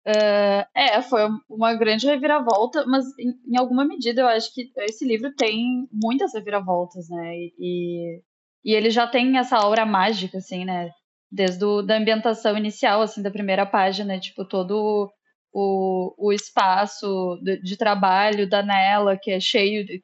Uh, 0.08 0.66
é, 0.74 1.02
foi 1.02 1.22
uma 1.50 1.76
grande 1.76 2.08
reviravolta, 2.08 2.86
mas 2.86 3.06
em, 3.20 3.34
em, 3.54 3.58
alguma 3.58 3.86
medida 3.86 4.22
eu 4.22 4.28
acho 4.28 4.54
que 4.54 4.72
esse 4.78 5.06
livro 5.06 5.34
tem 5.36 5.88
muitas 5.92 6.34
reviravoltas, 6.34 7.10
né? 7.10 7.36
E, 7.60 8.22
e 8.64 8.74
ele 8.74 8.90
já 8.90 9.06
tem 9.06 9.38
essa 9.38 9.58
aura 9.58 9.86
mágica, 9.86 10.38
assim, 10.38 10.66
né? 10.66 10.90
Desde 11.32 11.64
o, 11.64 11.82
da 11.82 11.98
ambientação 11.98 12.58
inicial, 12.58 13.02
assim, 13.02 13.22
da 13.22 13.30
primeira 13.30 13.66
página, 13.66 14.20
tipo, 14.20 14.46
todo 14.46 15.12
o, 15.54 16.16
o 16.18 16.34
espaço 16.34 17.40
de, 17.44 17.62
de 17.62 17.78
trabalho 17.78 18.50
da 18.50 18.64
Nela, 18.64 19.18
que 19.18 19.32
é 19.32 19.40
cheio 19.40 19.86
de. 19.86 20.04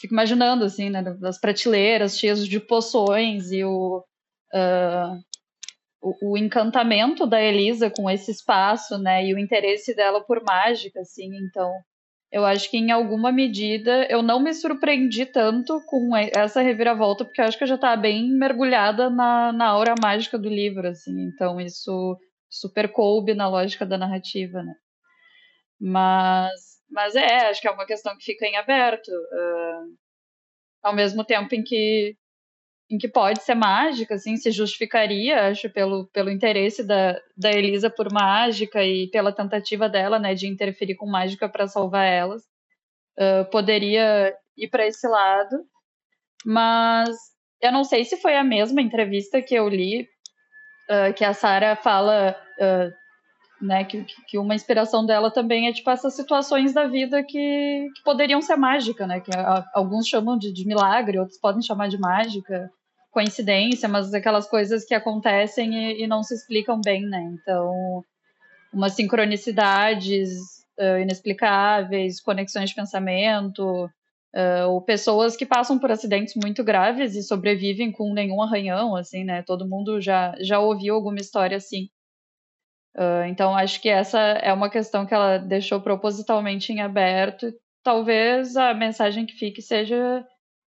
Fico 0.00 0.14
imaginando, 0.14 0.64
assim, 0.64 0.90
né? 0.90 1.02
Das 1.02 1.40
prateleiras 1.40 2.18
cheias 2.18 2.46
de 2.46 2.60
poções 2.60 3.50
e 3.52 3.64
o. 3.64 4.04
Uh, 4.54 5.29
o, 6.02 6.36
encantamento 6.36 7.26
da 7.26 7.40
Elisa 7.40 7.90
com 7.90 8.08
esse 8.10 8.30
espaço, 8.30 8.98
né, 8.98 9.26
e 9.26 9.34
o 9.34 9.38
interesse 9.38 9.94
dela 9.94 10.22
por 10.22 10.42
mágica, 10.42 11.00
assim, 11.00 11.30
então 11.36 11.70
eu 12.32 12.44
acho 12.44 12.70
que 12.70 12.78
em 12.78 12.90
alguma 12.90 13.32
medida 13.32 14.06
eu 14.08 14.22
não 14.22 14.40
me 14.40 14.54
surpreendi 14.54 15.26
tanto 15.26 15.80
com 15.86 16.16
essa 16.16 16.62
reviravolta, 16.62 17.24
porque 17.24 17.40
eu 17.40 17.44
acho 17.44 17.58
que 17.58 17.64
eu 17.64 17.68
já 17.68 17.74
estava 17.74 18.00
bem 18.00 18.30
mergulhada 18.30 19.10
na, 19.10 19.52
na 19.52 19.66
aura 19.66 19.94
mágica 20.00 20.38
do 20.38 20.48
livro, 20.48 20.88
assim, 20.88 21.12
então 21.22 21.60
isso 21.60 22.16
super 22.48 22.90
coube 22.90 23.34
na 23.34 23.48
lógica 23.48 23.84
da 23.84 23.98
narrativa, 23.98 24.62
né. 24.62 24.74
Mas, 25.80 26.52
mas 26.90 27.14
é, 27.14 27.48
acho 27.48 27.60
que 27.60 27.68
é 27.68 27.70
uma 27.70 27.86
questão 27.86 28.16
que 28.16 28.24
fica 28.24 28.46
em 28.46 28.56
aberto. 28.56 29.08
Uh, 29.08 30.00
ao 30.82 30.94
mesmo 30.94 31.24
tempo 31.24 31.54
em 31.54 31.62
que 31.62 32.16
em 32.90 32.98
que 32.98 33.08
pode 33.08 33.42
ser 33.42 33.54
mágica, 33.54 34.16
assim, 34.16 34.36
se 34.36 34.50
justificaria, 34.50 35.48
acho, 35.48 35.70
pelo, 35.70 36.08
pelo 36.08 36.28
interesse 36.28 36.84
da, 36.84 37.16
da 37.36 37.50
Elisa 37.52 37.88
por 37.88 38.12
mágica 38.12 38.84
e 38.84 39.08
pela 39.08 39.32
tentativa 39.32 39.88
dela, 39.88 40.18
né, 40.18 40.34
de 40.34 40.48
interferir 40.48 40.96
com 40.96 41.06
mágica 41.06 41.48
para 41.48 41.68
salvar 41.68 42.04
elas. 42.04 42.42
Uh, 43.16 43.48
poderia 43.50 44.34
ir 44.56 44.68
para 44.68 44.86
esse 44.86 45.06
lado, 45.06 45.64
mas 46.44 47.10
eu 47.62 47.70
não 47.70 47.84
sei 47.84 48.04
se 48.04 48.16
foi 48.16 48.36
a 48.36 48.42
mesma 48.42 48.82
entrevista 48.82 49.40
que 49.40 49.54
eu 49.54 49.68
li, 49.68 50.08
uh, 50.90 51.14
que 51.14 51.24
a 51.24 51.32
Sara 51.32 51.76
fala, 51.76 52.36
uh, 52.58 53.64
né, 53.64 53.84
que, 53.84 54.04
que 54.26 54.36
uma 54.36 54.54
inspiração 54.54 55.06
dela 55.06 55.30
também 55.30 55.68
é, 55.68 55.72
tipo, 55.72 55.90
essas 55.90 56.16
situações 56.16 56.72
da 56.72 56.88
vida 56.88 57.22
que, 57.22 57.88
que 57.94 58.02
poderiam 58.02 58.42
ser 58.42 58.56
mágica, 58.56 59.06
né, 59.06 59.20
que 59.20 59.30
alguns 59.74 60.08
chamam 60.08 60.36
de, 60.36 60.52
de 60.52 60.66
milagre, 60.66 61.20
outros 61.20 61.38
podem 61.38 61.62
chamar 61.62 61.88
de 61.88 61.98
mágica, 61.98 62.68
coincidência, 63.10 63.88
mas 63.88 64.14
aquelas 64.14 64.48
coisas 64.48 64.84
que 64.84 64.94
acontecem 64.94 65.74
e, 65.74 66.04
e 66.04 66.06
não 66.06 66.22
se 66.22 66.34
explicam 66.34 66.80
bem, 66.80 67.02
né? 67.02 67.20
Então, 67.34 68.04
umas 68.72 68.92
sincronicidades 68.94 70.30
uh, 70.78 70.98
inexplicáveis, 71.00 72.20
conexões 72.20 72.70
de 72.70 72.76
pensamento, 72.76 73.90
uh, 74.34 74.68
ou 74.68 74.80
pessoas 74.80 75.36
que 75.36 75.44
passam 75.44 75.78
por 75.78 75.90
acidentes 75.90 76.34
muito 76.36 76.62
graves 76.62 77.14
e 77.14 77.22
sobrevivem 77.22 77.90
com 77.90 78.12
nenhum 78.12 78.40
arranhão, 78.42 78.96
assim, 78.96 79.24
né? 79.24 79.42
Todo 79.42 79.68
mundo 79.68 80.00
já, 80.00 80.34
já 80.40 80.60
ouviu 80.60 80.94
alguma 80.94 81.18
história 81.18 81.56
assim. 81.56 81.88
Uh, 82.96 83.24
então, 83.28 83.54
acho 83.54 83.80
que 83.80 83.88
essa 83.88 84.18
é 84.18 84.52
uma 84.52 84.70
questão 84.70 85.06
que 85.06 85.14
ela 85.14 85.38
deixou 85.38 85.80
propositalmente 85.80 86.72
em 86.72 86.80
aberto. 86.80 87.52
Talvez 87.82 88.56
a 88.56 88.74
mensagem 88.74 89.26
que 89.26 89.34
fique 89.34 89.62
seja 89.62 90.26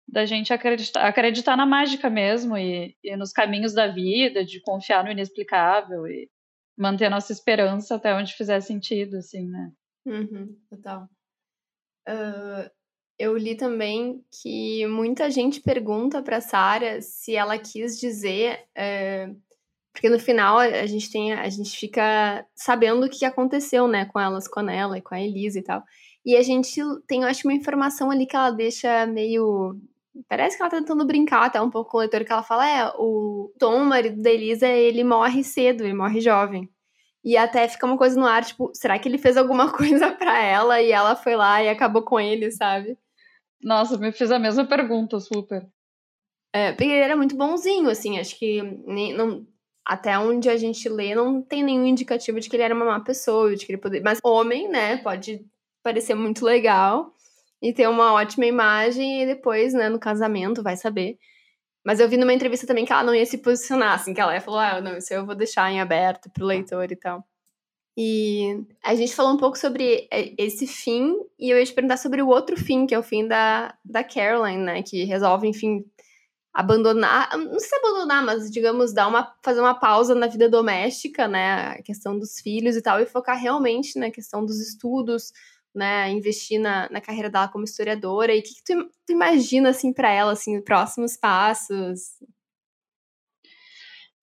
da 0.07 0.25
gente 0.25 0.53
acreditar, 0.53 1.05
acreditar 1.07 1.57
na 1.57 1.65
mágica 1.65 2.09
mesmo 2.09 2.57
e, 2.57 2.95
e, 3.03 3.15
nos 3.15 3.31
caminhos 3.31 3.73
da 3.73 3.87
vida, 3.87 4.45
de 4.45 4.61
confiar 4.61 5.03
no 5.03 5.11
inexplicável 5.11 6.07
e 6.07 6.29
manter 6.77 7.09
nossa 7.09 7.31
esperança 7.31 7.95
até 7.95 8.13
onde 8.13 8.33
fizer 8.33 8.59
sentido, 8.61 9.17
assim, 9.17 9.47
né? 9.47 9.71
Uhum, 10.05 10.55
total. 10.69 11.09
Uh, 12.07 12.69
eu 13.17 13.35
li 13.35 13.55
também 13.55 14.23
que 14.41 14.85
muita 14.87 15.31
gente 15.31 15.61
pergunta 15.61 16.21
para 16.21 16.41
Sara 16.41 17.01
se 17.01 17.35
ela 17.35 17.57
quis 17.57 17.99
dizer, 17.99 18.59
uh, 18.77 19.35
porque 19.91 20.09
no 20.09 20.19
final 20.19 20.59
a 20.59 20.85
gente 20.85 21.09
tem, 21.09 21.33
a 21.33 21.49
gente 21.49 21.77
fica 21.77 22.45
sabendo 22.53 23.05
o 23.05 23.09
que 23.09 23.23
aconteceu, 23.23 23.87
né, 23.87 24.05
com 24.05 24.19
elas, 24.19 24.45
com 24.45 24.69
ela 24.69 24.97
e 24.97 25.01
com 25.01 25.15
a 25.15 25.21
Elisa 25.21 25.57
e 25.57 25.63
tal. 25.63 25.81
E 26.25 26.35
a 26.35 26.43
gente 26.43 26.81
tem, 27.07 27.21
eu 27.21 27.27
acho, 27.27 27.47
uma 27.47 27.53
informação 27.53 28.11
ali 28.11 28.25
que 28.25 28.35
ela 28.35 28.51
deixa 28.51 29.05
meio 29.05 29.79
Parece 30.29 30.55
que 30.55 30.63
ela 30.63 30.69
tá 30.69 30.77
tentando 30.77 31.05
brincar 31.05 31.45
até 31.45 31.61
um 31.61 31.69
pouco 31.69 31.91
com 31.91 31.97
o 31.97 31.99
leitor, 31.99 32.23
que 32.23 32.31
ela 32.31 32.43
fala: 32.43 32.67
é, 32.67 32.91
o 32.97 33.53
Tom, 33.59 33.83
o 33.83 33.85
marido 33.85 34.21
da 34.21 34.31
Elisa, 34.31 34.67
ele 34.67 35.03
morre 35.03 35.43
cedo, 35.43 35.83
ele 35.83 35.93
morre 35.93 36.21
jovem. 36.21 36.69
E 37.23 37.35
até 37.35 37.67
fica 37.67 37.85
uma 37.85 37.97
coisa 37.97 38.19
no 38.19 38.25
ar, 38.25 38.45
tipo, 38.45 38.69
será 38.73 38.99
que 38.99 39.09
ele 39.09 39.17
fez 39.17 39.35
alguma 39.35 39.71
coisa 39.73 40.11
para 40.11 40.41
ela 40.41 40.81
e 40.81 40.91
ela 40.91 41.15
foi 41.15 41.35
lá 41.35 41.61
e 41.63 41.69
acabou 41.69 42.03
com 42.03 42.19
ele, 42.19 42.51
sabe? 42.51 42.97
Nossa, 43.61 43.97
me 43.97 44.11
fez 44.11 44.31
a 44.31 44.37
mesma 44.37 44.65
pergunta, 44.65 45.19
super. 45.19 45.67
É, 46.53 46.71
porque 46.71 46.85
ele 46.85 47.03
era 47.03 47.15
muito 47.15 47.35
bonzinho, 47.35 47.89
assim, 47.89 48.19
acho 48.19 48.37
que 48.37 48.61
nem, 48.85 49.13
não, 49.13 49.45
até 49.83 50.17
onde 50.17 50.49
a 50.49 50.55
gente 50.55 50.87
lê 50.87 51.15
não 51.15 51.41
tem 51.41 51.63
nenhum 51.63 51.85
indicativo 51.85 52.39
de 52.39 52.47
que 52.47 52.55
ele 52.55 52.63
era 52.63 52.75
uma 52.75 52.85
má 52.85 52.99
pessoa, 52.99 53.55
de 53.55 53.65
que 53.65 53.71
ele 53.71 53.81
poderia. 53.81 54.03
Mas 54.03 54.19
homem, 54.23 54.69
né, 54.69 54.97
pode 54.97 55.43
parecer 55.83 56.13
muito 56.13 56.45
legal 56.45 57.14
e 57.65 57.73
ter 57.73 57.89
uma 57.89 58.13
ótima 58.13 58.45
imagem 58.45 59.23
e 59.23 59.25
depois, 59.25 59.73
né, 59.73 59.89
no 59.89 59.97
casamento, 59.97 60.61
vai 60.61 60.77
saber. 60.77 61.17
Mas 61.83 61.99
eu 61.99 62.07
vi 62.07 62.15
numa 62.15 62.33
entrevista 62.33 62.67
também 62.67 62.85
que 62.85 62.93
ela 62.93 63.03
não 63.03 63.15
ia 63.15 63.25
se 63.25 63.39
posicionar, 63.39 63.95
assim, 63.95 64.13
que 64.13 64.21
ela 64.21 64.39
falar, 64.39 64.75
ah, 64.75 64.81
não, 64.81 64.97
isso 64.97 65.11
eu 65.11 65.25
vou 65.25 65.33
deixar 65.33 65.71
em 65.71 65.81
aberto 65.81 66.29
pro 66.29 66.45
leitor 66.45 66.91
e 66.91 66.95
tal. 66.95 67.25
E 67.97 68.63
a 68.83 68.93
gente 68.93 69.15
falou 69.15 69.33
um 69.33 69.37
pouco 69.37 69.57
sobre 69.57 70.07
esse 70.37 70.67
fim, 70.67 71.15
e 71.39 71.49
eu 71.49 71.57
ia 71.57 71.65
te 71.65 71.73
perguntar 71.73 71.97
sobre 71.97 72.21
o 72.21 72.27
outro 72.27 72.55
fim, 72.55 72.85
que 72.85 72.93
é 72.93 72.99
o 72.99 73.03
fim 73.03 73.27
da, 73.27 73.73
da 73.83 74.03
Caroline, 74.03 74.61
né, 74.63 74.83
que 74.83 75.03
resolve, 75.05 75.47
enfim, 75.47 75.83
abandonar, 76.53 77.35
não 77.35 77.59
sei 77.59 77.69
se 77.69 77.75
abandonar, 77.77 78.23
mas 78.23 78.51
digamos, 78.51 78.93
dar 78.93 79.07
uma, 79.07 79.33
fazer 79.43 79.59
uma 79.59 79.73
pausa 79.73 80.13
na 80.13 80.27
vida 80.27 80.47
doméstica, 80.47 81.27
né, 81.27 81.69
a 81.79 81.81
questão 81.81 82.17
dos 82.17 82.39
filhos 82.39 82.75
e 82.75 82.81
tal, 82.81 82.99
e 83.01 83.07
focar 83.07 83.39
realmente 83.39 83.97
na 83.97 84.11
questão 84.11 84.45
dos 84.45 84.59
estudos, 84.59 85.31
né, 85.75 86.09
investir 86.09 86.59
na, 86.59 86.89
na 86.89 87.01
carreira 87.01 87.29
dela 87.29 87.47
como 87.47 87.65
historiadora. 87.65 88.33
E 88.33 88.39
o 88.39 88.41
que, 88.43 88.55
que 88.55 88.63
tu, 88.63 88.89
tu, 89.05 89.11
imagina, 89.11 89.69
assim, 89.69 89.91
para 89.93 90.11
ela, 90.11 90.31
assim, 90.31 90.61
próximos 90.61 91.17
passos? 91.17 92.17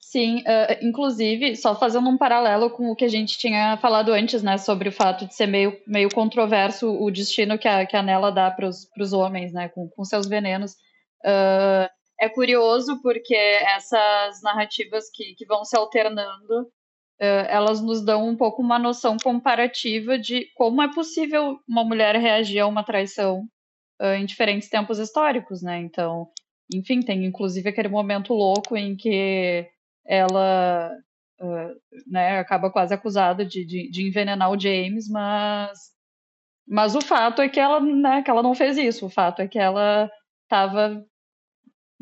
Sim, 0.00 0.40
uh, 0.40 0.78
inclusive, 0.82 1.56
só 1.56 1.78
fazendo 1.78 2.08
um 2.08 2.18
paralelo 2.18 2.70
com 2.70 2.90
o 2.90 2.96
que 2.96 3.04
a 3.04 3.08
gente 3.08 3.38
tinha 3.38 3.76
falado 3.78 4.12
antes, 4.12 4.42
né, 4.42 4.58
sobre 4.58 4.88
o 4.88 4.92
fato 4.92 5.26
de 5.26 5.34
ser 5.34 5.46
meio, 5.46 5.78
meio 5.86 6.10
controverso 6.12 6.90
o 6.90 7.10
destino 7.10 7.58
que 7.58 7.68
a, 7.68 7.86
que 7.86 7.96
a 7.96 8.02
Nela 8.02 8.30
dá 8.30 8.50
para 8.50 8.68
os 8.68 9.12
homens, 9.12 9.52
né, 9.52 9.68
com, 9.68 9.88
com 9.88 10.04
seus 10.04 10.26
venenos. 10.26 10.72
Uh, 11.24 11.88
é 12.20 12.28
curioso 12.28 13.00
porque 13.02 13.34
essas 13.34 14.42
narrativas 14.42 15.10
que, 15.12 15.34
que 15.34 15.46
vão 15.46 15.64
se 15.64 15.76
alternando 15.76 16.70
elas 17.48 17.80
nos 17.80 18.04
dão 18.04 18.28
um 18.28 18.36
pouco 18.36 18.62
uma 18.62 18.78
noção 18.78 19.16
comparativa 19.22 20.18
de 20.18 20.46
como 20.54 20.82
é 20.82 20.92
possível 20.92 21.58
uma 21.68 21.84
mulher 21.84 22.16
reagir 22.16 22.60
a 22.60 22.66
uma 22.66 22.84
traição 22.84 23.46
em 24.16 24.24
diferentes 24.24 24.68
tempos 24.68 24.98
históricos, 24.98 25.62
né? 25.62 25.78
Então, 25.78 26.26
enfim, 26.74 27.00
tem 27.00 27.24
inclusive 27.24 27.68
aquele 27.68 27.88
momento 27.88 28.34
louco 28.34 28.76
em 28.76 28.96
que 28.96 29.68
ela 30.04 30.90
né, 32.06 32.38
acaba 32.38 32.70
quase 32.70 32.94
acusada 32.94 33.44
de, 33.44 33.64
de, 33.64 33.90
de, 33.90 34.06
envenenar 34.06 34.50
o 34.50 34.58
James, 34.58 35.08
mas, 35.08 35.78
mas 36.66 36.94
o 36.94 37.00
fato 37.00 37.42
é 37.42 37.48
que 37.48 37.60
ela, 37.60 37.80
né, 37.80 38.22
que 38.22 38.30
ela 38.30 38.42
não 38.42 38.54
fez 38.54 38.76
isso. 38.78 39.06
O 39.06 39.10
fato 39.10 39.42
é 39.42 39.48
que 39.48 39.58
ela 39.58 40.10
estava 40.44 41.04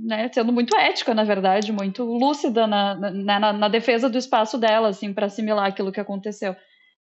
né, 0.03 0.31
sendo 0.33 0.53
muito 0.53 0.75
ética, 0.77 1.15
na 1.15 1.25
verdade, 1.25 1.73
muito 1.73 2.03
lúcida 2.05 2.67
na, 2.67 2.95
na, 2.95 3.41
na, 3.41 3.53
na 3.53 3.69
defesa 3.69 4.09
do 4.09 4.17
espaço 4.17 4.57
dela, 4.57 4.89
assim, 4.89 5.13
para 5.13 5.27
assimilar 5.27 5.67
aquilo 5.67 5.93
que 5.93 6.01
aconteceu. 6.01 6.57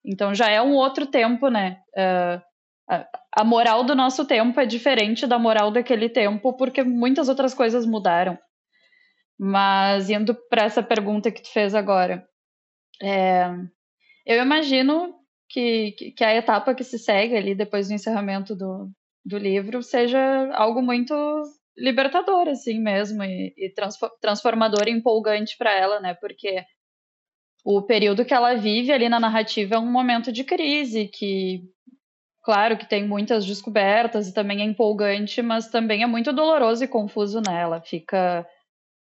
Então 0.05 0.35
já 0.35 0.51
é 0.51 0.61
um 0.61 0.75
outro 0.75 1.07
tempo, 1.07 1.49
né? 1.49 1.79
Uh, 1.97 2.43
a, 2.91 3.07
a 3.41 3.45
moral 3.45 3.85
do 3.85 3.95
nosso 3.95 4.25
tempo 4.27 4.59
é 4.59 4.67
diferente 4.67 5.27
da 5.27 5.39
moral 5.39 5.71
daquele 5.71 6.09
tempo, 6.09 6.53
porque 6.55 6.83
muitas 6.83 7.29
outras 7.29 7.55
coisas 7.55 7.87
mudaram. 7.87 8.39
Mas 9.39 10.11
indo 10.11 10.35
para 10.49 10.65
essa 10.65 10.83
pergunta 10.83 11.31
que 11.31 11.43
tu 11.43 11.53
fez 11.53 11.75
agora, 11.75 12.27
é, 13.01 13.47
eu 14.27 14.43
imagino 14.43 15.15
que, 15.49 15.93
que 16.17 16.25
a 16.25 16.35
etapa 16.35 16.75
que 16.75 16.83
se 16.83 16.99
segue 16.99 17.37
ali 17.37 17.55
depois 17.55 17.89
do 17.89 17.95
encerramento 17.95 18.57
do, 18.57 18.91
do 19.25 19.39
livro 19.39 19.83
seja 19.83 20.51
algo 20.55 20.83
muito 20.83 21.15
libertador, 21.79 22.49
assim 22.49 22.79
mesmo, 22.81 23.23
e, 23.23 23.55
e 23.57 23.73
transformador 24.21 24.89
e 24.89 24.91
empolgante 24.91 25.57
para 25.57 25.73
ela, 25.73 26.01
né? 26.01 26.15
Porque 26.15 26.65
o 27.65 27.83
período 27.83 28.25
que 28.25 28.35
ela 28.35 28.55
vive 28.55 28.93
ali 28.93 29.09
na 29.09 29.21
narrativa 29.21 29.77
é 29.77 29.79
um 29.79 29.91
momento 29.91 30.33
de 30.33 30.45
crise 30.45 31.09
que 31.09 31.63
claro 32.43 32.79
que 32.79 32.89
tem 32.89 33.07
muitas 33.07 33.45
descobertas 33.45 34.29
e 34.29 34.35
também 34.35 34.63
é 34.63 34.65
empolgante, 34.65 35.43
mas 35.43 35.69
também 35.69 36.03
é 36.03 36.07
muito 36.07 36.33
doloroso 36.33 36.83
e 36.83 36.89
confuso 36.89 37.41
nela. 37.41 37.81
Fica 37.81 38.47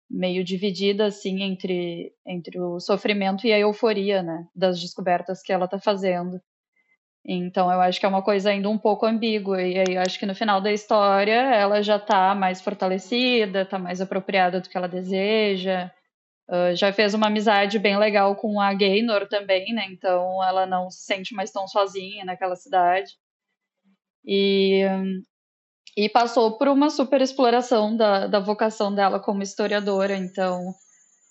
meio 0.10 0.44
dividida 0.44 1.06
assim 1.06 1.42
entre, 1.42 2.13
entre 2.25 2.60
o 2.60 2.80
sofrimento 2.80 3.48
e 3.48 3.54
a 3.54 3.60
euforia, 3.60 4.22
né, 4.22 4.46
das 4.54 4.80
descobertas 4.80 5.42
que 5.42 5.54
ela 5.54 5.66
está 5.66 5.80
fazendo. 5.80 6.40
Então 7.24 7.72
eu 7.72 7.80
acho 7.82 8.00
que 8.00 8.06
é 8.06 8.10
uma 8.10 8.24
coisa 8.24 8.50
ainda 8.50 8.68
um 8.70 8.78
pouco 8.78 9.06
ambígua 9.06 9.62
e 9.62 9.78
aí 9.78 9.96
eu 9.96 10.01
acho 10.01 10.18
que 10.18 10.25
no 10.25 10.34
final 10.34 10.60
da 10.60 10.72
história 10.72 11.54
ela 11.54 11.82
já 11.84 11.98
está 11.98 12.34
mais 12.34 12.62
fortalecida, 12.62 13.62
está 13.62 13.78
mais 13.78 14.01
apropriada 14.01 14.60
do 14.60 14.68
que 14.68 14.75
ela 14.75 14.88
deseja. 14.88 15.92
Uh, 16.50 16.75
já 16.75 16.92
fez 16.92 17.13
uma 17.13 17.28
amizade 17.28 17.80
bem 17.80 17.98
legal 17.98 18.36
com 18.36 18.60
a 18.60 18.74
Gaynor 18.74 19.28
também, 19.28 19.74
né? 19.74 19.86
Então 19.90 20.44
ela 20.44 20.66
não 20.66 20.90
se 20.90 21.06
sente 21.06 21.34
mais 21.36 21.51
tão 21.51 21.68
sozinha 21.68 22.25
naquela 22.25 22.56
cidade. 22.56 23.12
E, 24.25 24.84
e 25.96 26.10
passou 26.10 26.58
por 26.58 26.68
uma 26.68 26.90
super 26.90 27.22
exploração 27.22 27.96
da, 27.96 28.28
da 28.28 28.40
vocação 28.40 28.94
dela 28.94 29.20
como 29.20 29.44
historiadora. 29.44 30.16
Então, 30.16 30.74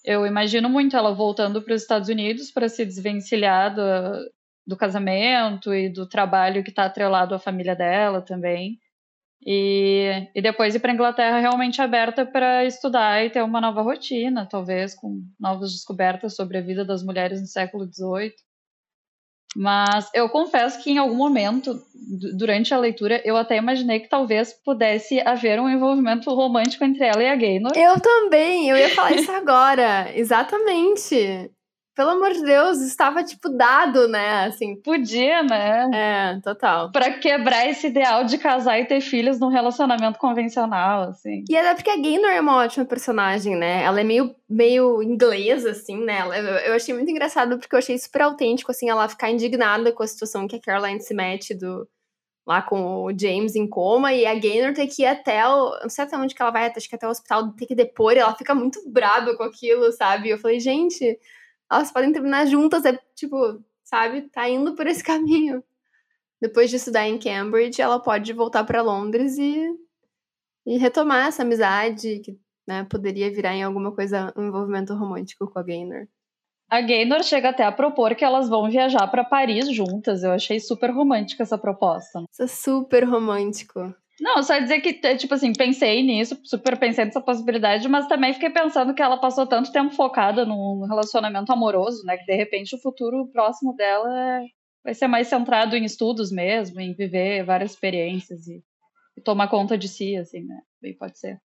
eu 0.04 0.26
imagino 0.26 0.68
muito 0.68 0.96
ela 0.96 1.14
voltando 1.14 1.62
para 1.62 1.74
os 1.74 1.82
Estados 1.82 2.08
Unidos 2.08 2.50
para 2.50 2.68
se 2.68 2.84
desvencilhar 2.84 3.74
do, 3.74 3.82
do 4.70 4.76
casamento 4.76 5.74
e 5.74 5.88
do 5.88 6.08
trabalho 6.08 6.62
que 6.62 6.70
está 6.70 6.84
atrelado 6.84 7.34
à 7.34 7.38
família 7.38 7.74
dela 7.74 8.22
também. 8.22 8.78
E, 9.44 10.28
e 10.34 10.40
depois 10.40 10.74
ir 10.74 10.78
para 10.78 10.92
a 10.92 10.94
Inglaterra 10.94 11.40
realmente 11.40 11.82
aberta 11.82 12.24
para 12.24 12.64
estudar 12.64 13.24
e 13.24 13.30
ter 13.30 13.42
uma 13.42 13.60
nova 13.60 13.82
rotina, 13.82 14.46
talvez 14.46 14.94
com 14.94 15.22
novas 15.38 15.72
descobertas 15.72 16.36
sobre 16.36 16.58
a 16.58 16.60
vida 16.60 16.84
das 16.84 17.02
mulheres 17.02 17.40
no 17.40 17.46
século 17.46 17.84
XVIII. 17.84 18.32
Mas 19.56 20.08
eu 20.14 20.28
confesso 20.28 20.80
que 20.80 20.92
em 20.92 20.98
algum 20.98 21.16
momento, 21.16 21.74
durante 22.38 22.72
a 22.72 22.78
leitura, 22.78 23.20
eu 23.24 23.36
até 23.36 23.56
imaginei 23.56 23.98
que 23.98 24.08
talvez 24.08 24.52
pudesse 24.52 25.20
haver 25.26 25.58
um 25.58 25.68
envolvimento 25.68 26.32
romântico 26.32 26.84
entre 26.84 27.04
ela 27.04 27.20
e 27.20 27.28
a 27.28 27.34
Gaynor. 27.34 27.72
Eu 27.74 27.98
também, 28.00 28.68
eu 28.68 28.76
ia 28.76 28.90
falar 28.90 29.12
isso 29.14 29.32
agora. 29.32 30.16
Exatamente 30.16 31.50
pelo 32.00 32.12
amor 32.12 32.32
de 32.32 32.42
Deus, 32.42 32.80
estava 32.80 33.22
tipo 33.22 33.50
dado, 33.50 34.08
né? 34.08 34.46
Assim. 34.46 34.74
Podia, 34.74 35.42
né? 35.42 35.90
É, 35.92 36.40
total. 36.40 36.90
Pra 36.90 37.12
quebrar 37.12 37.68
esse 37.68 37.88
ideal 37.88 38.24
de 38.24 38.38
casar 38.38 38.80
e 38.80 38.86
ter 38.86 39.02
filhos 39.02 39.38
num 39.38 39.48
relacionamento 39.48 40.18
convencional, 40.18 41.10
assim. 41.10 41.44
E 41.46 41.54
até 41.54 41.74
porque 41.74 41.90
a 41.90 42.00
Gaynor 42.00 42.30
é 42.30 42.40
uma 42.40 42.56
ótima 42.56 42.86
personagem, 42.86 43.54
né? 43.54 43.82
Ela 43.82 44.00
é 44.00 44.04
meio, 44.04 44.34
meio 44.48 45.02
inglesa, 45.02 45.72
assim, 45.72 46.02
né? 46.02 46.20
Eu 46.66 46.72
achei 46.72 46.94
muito 46.94 47.10
engraçado 47.10 47.58
porque 47.58 47.74
eu 47.74 47.78
achei 47.78 47.98
super 47.98 48.22
autêntico, 48.22 48.70
assim, 48.70 48.88
ela 48.88 49.06
ficar 49.06 49.30
indignada 49.30 49.92
com 49.92 50.02
a 50.02 50.06
situação 50.06 50.48
que 50.48 50.56
a 50.56 50.60
Caroline 50.60 51.02
se 51.02 51.12
mete 51.12 51.52
do. 51.52 51.86
Lá 52.46 52.62
com 52.62 53.04
o 53.04 53.10
James 53.16 53.54
em 53.54 53.68
coma, 53.68 54.14
e 54.14 54.24
a 54.24 54.34
Gaynor 54.34 54.72
ter 54.72 54.86
que 54.86 55.02
ir 55.02 55.06
até 55.06 55.46
o. 55.46 55.78
Não 55.82 55.90
sei 55.90 56.04
até 56.04 56.16
onde 56.16 56.34
que 56.34 56.40
ela 56.40 56.50
vai, 56.50 56.72
acho 56.74 56.88
que 56.88 56.94
até 56.94 57.06
o 57.06 57.10
hospital 57.10 57.52
ter 57.52 57.66
que 57.66 57.74
depor, 57.74 58.14
e 58.14 58.20
ela 58.20 58.34
fica 58.34 58.54
muito 58.54 58.80
braba 58.88 59.36
com 59.36 59.42
aquilo, 59.42 59.92
sabe? 59.92 60.30
Eu 60.30 60.38
falei, 60.38 60.58
gente, 60.58 61.18
elas 61.70 61.92
podem 61.92 62.12
terminar 62.12 62.46
juntas, 62.46 62.84
é 62.84 62.98
tipo, 63.14 63.62
sabe, 63.84 64.22
tá 64.22 64.48
indo 64.48 64.74
por 64.74 64.86
esse 64.86 65.02
caminho. 65.04 65.62
Depois 66.40 66.70
de 66.70 66.76
estudar 66.76 67.06
em 67.06 67.18
Cambridge, 67.18 67.82
ela 67.82 68.00
pode 68.00 68.32
voltar 68.32 68.64
para 68.64 68.82
Londres 68.82 69.36
e, 69.38 69.66
e 70.66 70.78
retomar 70.78 71.28
essa 71.28 71.42
amizade 71.42 72.20
que 72.20 72.38
né, 72.66 72.84
poderia 72.84 73.30
virar 73.30 73.54
em 73.54 73.62
alguma 73.62 73.94
coisa, 73.94 74.32
um 74.36 74.46
envolvimento 74.46 74.94
romântico 74.94 75.46
com 75.50 75.58
a 75.58 75.62
Gaynor. 75.62 76.06
A 76.70 76.80
Gaynor 76.80 77.24
chega 77.24 77.50
até 77.50 77.64
a 77.64 77.72
propor 77.72 78.14
que 78.14 78.24
elas 78.24 78.48
vão 78.48 78.70
viajar 78.70 79.06
para 79.08 79.24
Paris 79.24 79.68
juntas. 79.74 80.22
Eu 80.22 80.30
achei 80.30 80.60
super 80.60 80.90
romântica 80.90 81.42
essa 81.42 81.58
proposta. 81.58 82.22
Isso 82.30 82.42
é 82.42 82.46
super 82.46 83.02
romântico. 83.04 83.92
Não, 84.20 84.42
só 84.42 84.58
dizer 84.58 84.80
que, 84.80 84.92
tipo 85.16 85.32
assim, 85.32 85.52
pensei 85.52 86.02
nisso, 86.02 86.38
super 86.44 86.78
pensei 86.78 87.06
nessa 87.06 87.22
possibilidade, 87.22 87.88
mas 87.88 88.06
também 88.06 88.34
fiquei 88.34 88.50
pensando 88.50 88.92
que 88.92 89.00
ela 89.00 89.18
passou 89.18 89.46
tanto 89.46 89.72
tempo 89.72 89.94
focada 89.94 90.44
num 90.44 90.86
relacionamento 90.86 91.50
amoroso, 91.50 92.04
né? 92.04 92.18
Que 92.18 92.26
de 92.26 92.36
repente 92.36 92.74
o 92.74 92.80
futuro 92.80 93.30
próximo 93.32 93.74
dela 93.74 94.42
vai 94.84 94.92
ser 94.92 95.06
mais 95.06 95.28
centrado 95.28 95.74
em 95.74 95.84
estudos 95.84 96.30
mesmo, 96.30 96.80
em 96.80 96.92
viver 96.92 97.44
várias 97.44 97.72
experiências 97.72 98.46
e, 98.46 98.62
e 99.16 99.22
tomar 99.22 99.48
conta 99.48 99.78
de 99.78 99.88
si, 99.88 100.14
assim, 100.16 100.44
né? 100.44 100.60
Bem, 100.82 100.94
pode 100.96 101.18
ser. 101.18 101.38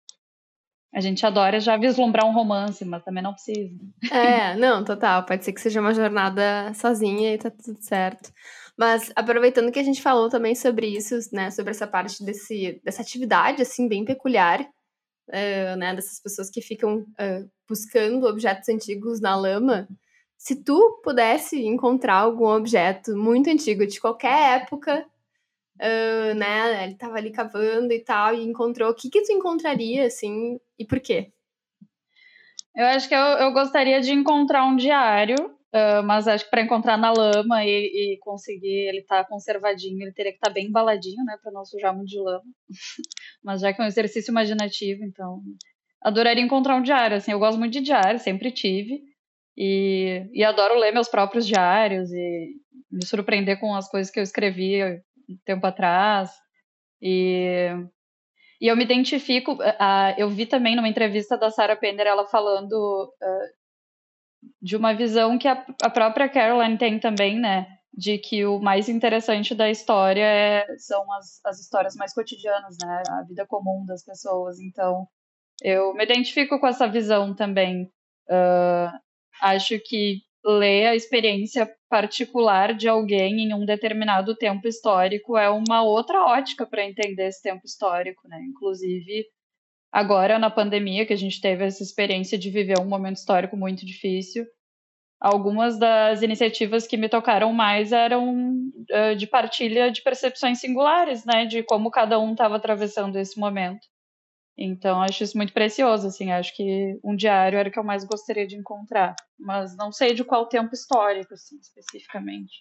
A 0.95 1.01
gente 1.01 1.25
adora 1.25 1.59
já 1.59 1.77
vislumbrar 1.77 2.27
um 2.27 2.35
romance, 2.35 2.85
mas 2.85 3.03
também 3.03 3.23
não 3.23 3.33
precisa. 3.33 3.75
É, 4.11 4.55
não, 4.57 4.85
total. 4.85 5.25
Pode 5.25 5.45
ser 5.45 5.53
que 5.53 5.61
seja 5.61 5.81
uma 5.81 5.95
jornada 5.95 6.73
sozinha 6.75 7.33
e 7.35 7.39
tá 7.39 7.51
tudo 7.51 7.79
certo. 7.81 8.31
Mas 8.77 9.13
aproveitando 9.15 9.71
que 9.71 9.79
a 9.79 9.83
gente 9.83 10.03
falou 10.03 10.29
também 10.29 10.55
sobre 10.55 10.87
isso, 10.87 11.15
né, 11.33 11.51
sobre 11.51 11.71
essa 11.71 11.87
parte 11.87 12.25
desse, 12.25 12.81
dessa 12.83 13.03
atividade, 13.03 13.63
assim, 13.63 13.87
bem 13.87 14.05
peculiar, 14.05 14.61
uh, 14.63 15.77
né, 15.77 15.95
dessas 15.95 16.21
pessoas 16.21 16.51
que 16.51 16.63
ficam 16.63 16.99
uh, 17.01 17.51
buscando 17.69 18.27
objetos 18.27 18.69
antigos 18.69 19.21
na 19.21 19.37
lama, 19.37 19.87
se 20.39 20.57
tu 20.65 21.01
pudesse 21.05 21.65
encontrar 21.65 22.17
algum 22.17 22.47
objeto 22.47 23.17
muito 23.17 23.49
antigo, 23.49 23.87
de 23.87 24.01
qualquer 24.01 24.63
época, 24.63 25.07
uh, 25.77 26.35
né, 26.35 26.85
ele 26.85 26.97
tava 26.97 27.17
ali 27.17 27.31
cavando 27.31 27.93
e 27.93 28.01
tal, 28.01 28.35
e 28.35 28.43
encontrou, 28.43 28.91
o 28.91 28.95
que 28.95 29.11
que 29.11 29.23
tu 29.23 29.33
encontraria, 29.33 30.07
assim, 30.07 30.59
e 30.79 30.85
por 30.85 30.99
quê? 30.99 31.31
Eu 32.75 32.87
acho 32.87 33.07
que 33.07 33.15
eu, 33.15 33.19
eu 33.19 33.53
gostaria 33.53 34.01
de 34.01 34.13
encontrar 34.13 34.65
um 34.65 34.77
diário 34.77 35.55
Uh, 35.75 36.03
mas 36.05 36.29
acho 36.29 36.45
que 36.45 36.51
para 36.51 36.61
encontrar 36.61 36.99
na 36.99 37.11
lama 37.11 37.65
e, 37.65 38.15
e 38.15 38.19
conseguir 38.21 38.89
ele 38.89 38.99
estar 38.99 39.25
tá 39.25 39.29
conservadinho, 39.29 40.03
ele 40.03 40.13
teria 40.13 40.31
que 40.31 40.37
estar 40.37 40.49
tá 40.49 40.53
bem 40.53 40.67
embaladinho, 40.67 41.25
né, 41.25 41.39
para 41.43 41.51
não 41.51 41.65
sujar 41.65 41.95
muito 41.97 42.11
de 42.11 42.19
lama. 42.19 42.45
mas 43.43 43.63
já 43.63 43.73
que 43.73 43.81
é 43.81 43.85
um 43.85 43.89
exercício 43.89 44.31
imaginativo, 44.31 45.03
então 45.03 45.41
adoraria 46.03 46.45
encontrar 46.45 46.77
um 46.77 46.83
diário. 46.83 47.17
Assim, 47.17 47.33
eu 47.33 47.39
gosto 47.39 47.59
muito 47.59 47.73
de 47.73 47.81
diário, 47.81 48.19
sempre 48.19 48.51
tive 48.51 49.03
e, 49.57 50.29
e 50.35 50.45
adoro 50.45 50.79
ler 50.79 50.93
meus 50.93 51.09
próprios 51.09 51.47
diários 51.47 52.11
e 52.13 52.51
me 52.91 53.07
surpreender 53.07 53.59
com 53.59 53.75
as 53.75 53.89
coisas 53.89 54.13
que 54.13 54.19
eu 54.19 54.25
escrevi 54.25 54.85
um 54.85 55.39
tempo 55.47 55.67
atrás. 55.67 56.31
E 57.01 57.71
e 58.63 58.69
eu 58.69 58.77
me 58.77 58.85
identifico, 58.85 59.55
uh, 59.55 60.15
eu 60.17 60.31
vi 60.31 60.47
também 60.47 60.77
numa 60.77 60.89
entrevista 60.89 61.37
da 61.37 61.51
Sarah 61.51 61.75
Penner 61.75 62.07
ela 62.07 62.25
falando 62.25 63.13
uh, 63.21 63.62
de 64.61 64.77
uma 64.77 64.95
visão 64.95 65.39
que 65.39 65.49
a, 65.49 65.65
a 65.83 65.91
própria 65.91 66.29
Caroline 66.29 66.79
tem 66.79 66.99
também, 66.99 67.39
né? 67.39 67.67
De 67.93 68.19
que 68.19 68.45
o 68.47 68.59
mais 68.59 68.89
interessante 68.89 69.55
da 69.55 69.71
história 69.71 70.25
é, 70.25 70.67
são 70.79 71.13
as, 71.13 71.41
as 71.45 71.61
histórias 71.61 71.95
mais 71.95 72.15
cotidianas, 72.15 72.77
né? 72.83 73.03
A 73.11 73.23
vida 73.23 73.47
comum 73.47 73.85
das 73.87 74.05
pessoas. 74.05 74.59
Então, 74.61 75.07
eu 75.63 75.93
me 75.95 76.05
identifico 76.05 76.59
com 76.59 76.67
essa 76.67 76.89
visão 76.89 77.35
também. 77.35 77.85
Uh, 78.29 78.99
acho 79.43 79.79
que 79.81 80.23
ler 80.45 80.87
a 80.87 80.97
experiência 80.97 81.71
particular 81.89 82.75
de 82.75 82.89
alguém 82.89 83.41
em 83.43 83.55
um 83.55 83.65
determinado 83.65 84.35
tempo 84.37 84.67
histórico 84.67 85.37
é 85.37 85.49
uma 85.49 85.83
outra 85.83 86.25
ótica 86.25 86.67
para 86.67 86.85
entender 86.85 87.29
esse 87.29 87.43
tempo 87.43 87.63
histórico, 87.65 88.27
né? 88.29 88.41
Inclusive, 88.49 89.27
agora 89.93 90.39
na 90.39 90.51
pandemia, 90.51 91.05
que 91.05 91.13
a 91.13 91.17
gente 91.17 91.41
teve 91.41 91.65
essa 91.65 91.83
experiência 91.83 92.39
de 92.39 92.51
viver 92.51 92.81
um 92.81 92.89
momento 92.89 93.17
histórico 93.17 93.57
muito 93.57 93.85
difícil, 93.85 94.47
algumas 95.21 95.79
das 95.79 96.23
iniciativas 96.23 96.87
que 96.87 96.97
me 96.97 97.09
tocaram 97.09 97.53
mais 97.53 97.93
eram 97.93 98.35
uh, 98.91 99.15
de 99.17 99.27
partilha 99.27 99.93
de 99.93 100.03
percepções 100.03 100.59
singulares, 100.59 101.25
né, 101.25 101.45
de 101.45 101.63
como 101.63 101.91
cada 101.91 102.19
um 102.19 102.33
estava 102.33 102.57
atravessando 102.57 103.17
esse 103.19 103.39
momento. 103.39 103.87
Então, 104.59 105.01
acho 105.01 105.23
isso 105.23 105.37
muito 105.37 105.53
precioso, 105.53 106.09
assim, 106.09 106.31
acho 106.31 106.55
que 106.55 106.99
um 107.03 107.15
diário 107.15 107.59
era 107.59 107.69
o 107.69 107.73
que 107.73 107.79
eu 107.79 107.85
mais 107.85 108.05
gostaria 108.05 108.47
de 108.47 108.57
encontrar, 108.57 109.15
mas 109.39 109.77
não 109.77 109.93
sei 109.93 110.13
de 110.13 110.25
qual 110.25 110.47
tempo 110.47 110.75
histórico, 110.75 111.35
assim, 111.35 111.57
especificamente. 111.57 112.61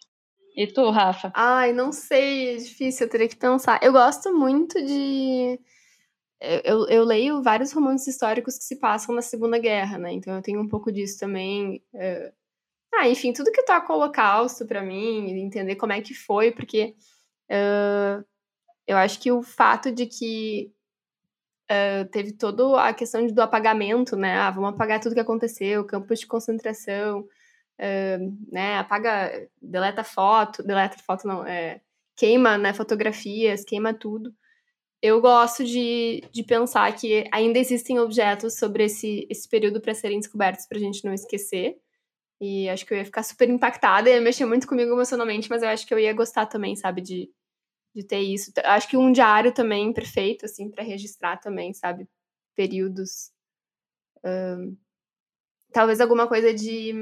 E 0.56 0.68
tu, 0.68 0.90
Rafa? 0.90 1.32
Ai, 1.36 1.74
não 1.74 1.92
sei, 1.92 2.56
é 2.56 2.58
difícil, 2.58 3.06
eu 3.06 3.10
teria 3.10 3.28
que 3.28 3.36
pensar. 3.36 3.80
Eu 3.82 3.92
gosto 3.92 4.34
muito 4.34 4.84
de 4.84 5.60
eu, 6.64 6.88
eu, 6.88 7.04
leio 7.04 7.44
vários 7.44 7.72
romances 7.72 8.08
históricos 8.08 8.58
que 8.58 8.64
se 8.64 8.78
passam 8.78 9.14
na 9.14 9.22
Segunda 9.22 9.60
Guerra, 9.60 9.98
né? 10.00 10.12
Então 10.12 10.36
eu 10.36 10.42
tenho 10.42 10.60
um 10.60 10.68
pouco 10.68 10.92
disso 10.92 11.20
também. 11.20 11.84
Uh... 11.94 12.34
Ah, 12.94 13.08
enfim, 13.08 13.32
tudo 13.32 13.52
que 13.52 13.64
toca 13.64 13.94
o 13.94 13.96
Holocausto 13.96 14.66
para 14.66 14.82
mim, 14.82 15.32
entender 15.40 15.76
como 15.76 15.94
é 15.94 16.02
que 16.02 16.14
foi, 16.14 16.52
porque 16.52 16.96
uh, 17.50 18.26
eu 18.86 18.98
acho 18.98 19.20
que 19.20 19.32
o 19.32 19.42
fato 19.42 19.92
de 19.92 20.06
que 20.06 20.74
uh, 21.72 22.06
teve 22.12 22.34
toda 22.34 22.82
a 22.84 22.94
questão 22.94 23.26
do 23.28 23.42
apagamento, 23.42 24.16
né? 24.18 24.38
Ah, 24.38 24.52
vamos 24.52 24.72
apagar 24.72 25.00
tudo 25.00 25.16
que 25.16 25.22
aconteceu, 25.22 25.86
campos 25.86 26.20
de 26.20 26.28
concentração, 26.28 27.28
né, 28.52 28.78
apaga, 28.78 29.48
deleta 29.62 30.04
foto, 30.04 30.62
deleta 30.62 30.98
foto 31.00 31.28
não, 31.28 31.46
é, 31.46 31.82
queima 32.16 32.58
né, 32.58 32.74
fotografias, 32.74 33.64
queima 33.64 33.94
tudo. 33.94 34.34
Eu 35.02 35.20
gosto 35.20 35.64
de, 35.64 36.22
de 36.32 36.44
pensar 36.44 36.96
que 36.96 37.28
ainda 37.32 37.58
existem 37.58 37.98
objetos 38.00 38.58
sobre 38.60 38.86
esse, 38.86 39.26
esse 39.30 39.50
período 39.50 39.82
para 39.82 39.96
serem 39.96 40.20
descobertos 40.20 40.68
para 40.68 40.78
a 40.78 40.82
gente 40.82 41.04
não 41.04 41.14
esquecer. 41.14 41.76
E 42.40 42.70
acho 42.70 42.86
que 42.86 42.94
eu 42.94 42.98
ia 42.98 43.06
ficar 43.06 43.24
super 43.24 43.50
impactada, 43.50 44.10
ia 44.10 44.22
mexer 44.22 44.46
muito 44.46 44.68
comigo 44.68 44.92
emocionalmente, 44.92 45.50
mas 45.50 45.64
eu 45.64 45.70
acho 45.70 45.88
que 45.88 45.94
eu 45.94 46.00
ia 46.00 46.14
gostar 46.14 46.46
também, 46.46 46.76
sabe, 46.76 47.02
de, 47.02 47.32
de 47.96 48.04
ter 48.04 48.20
isso. 48.20 48.52
Acho 48.64 48.88
que 48.88 48.98
um 48.98 49.12
diário 49.12 49.52
também 49.54 49.92
perfeito, 49.92 50.46
assim, 50.46 50.70
para 50.70 50.84
registrar 50.84 51.38
também, 51.38 51.74
sabe, 51.74 52.08
períodos. 52.56 53.32
Um, 54.24 54.78
talvez 55.72 56.00
alguma 56.00 56.28
coisa 56.28 56.54
de 56.54 56.94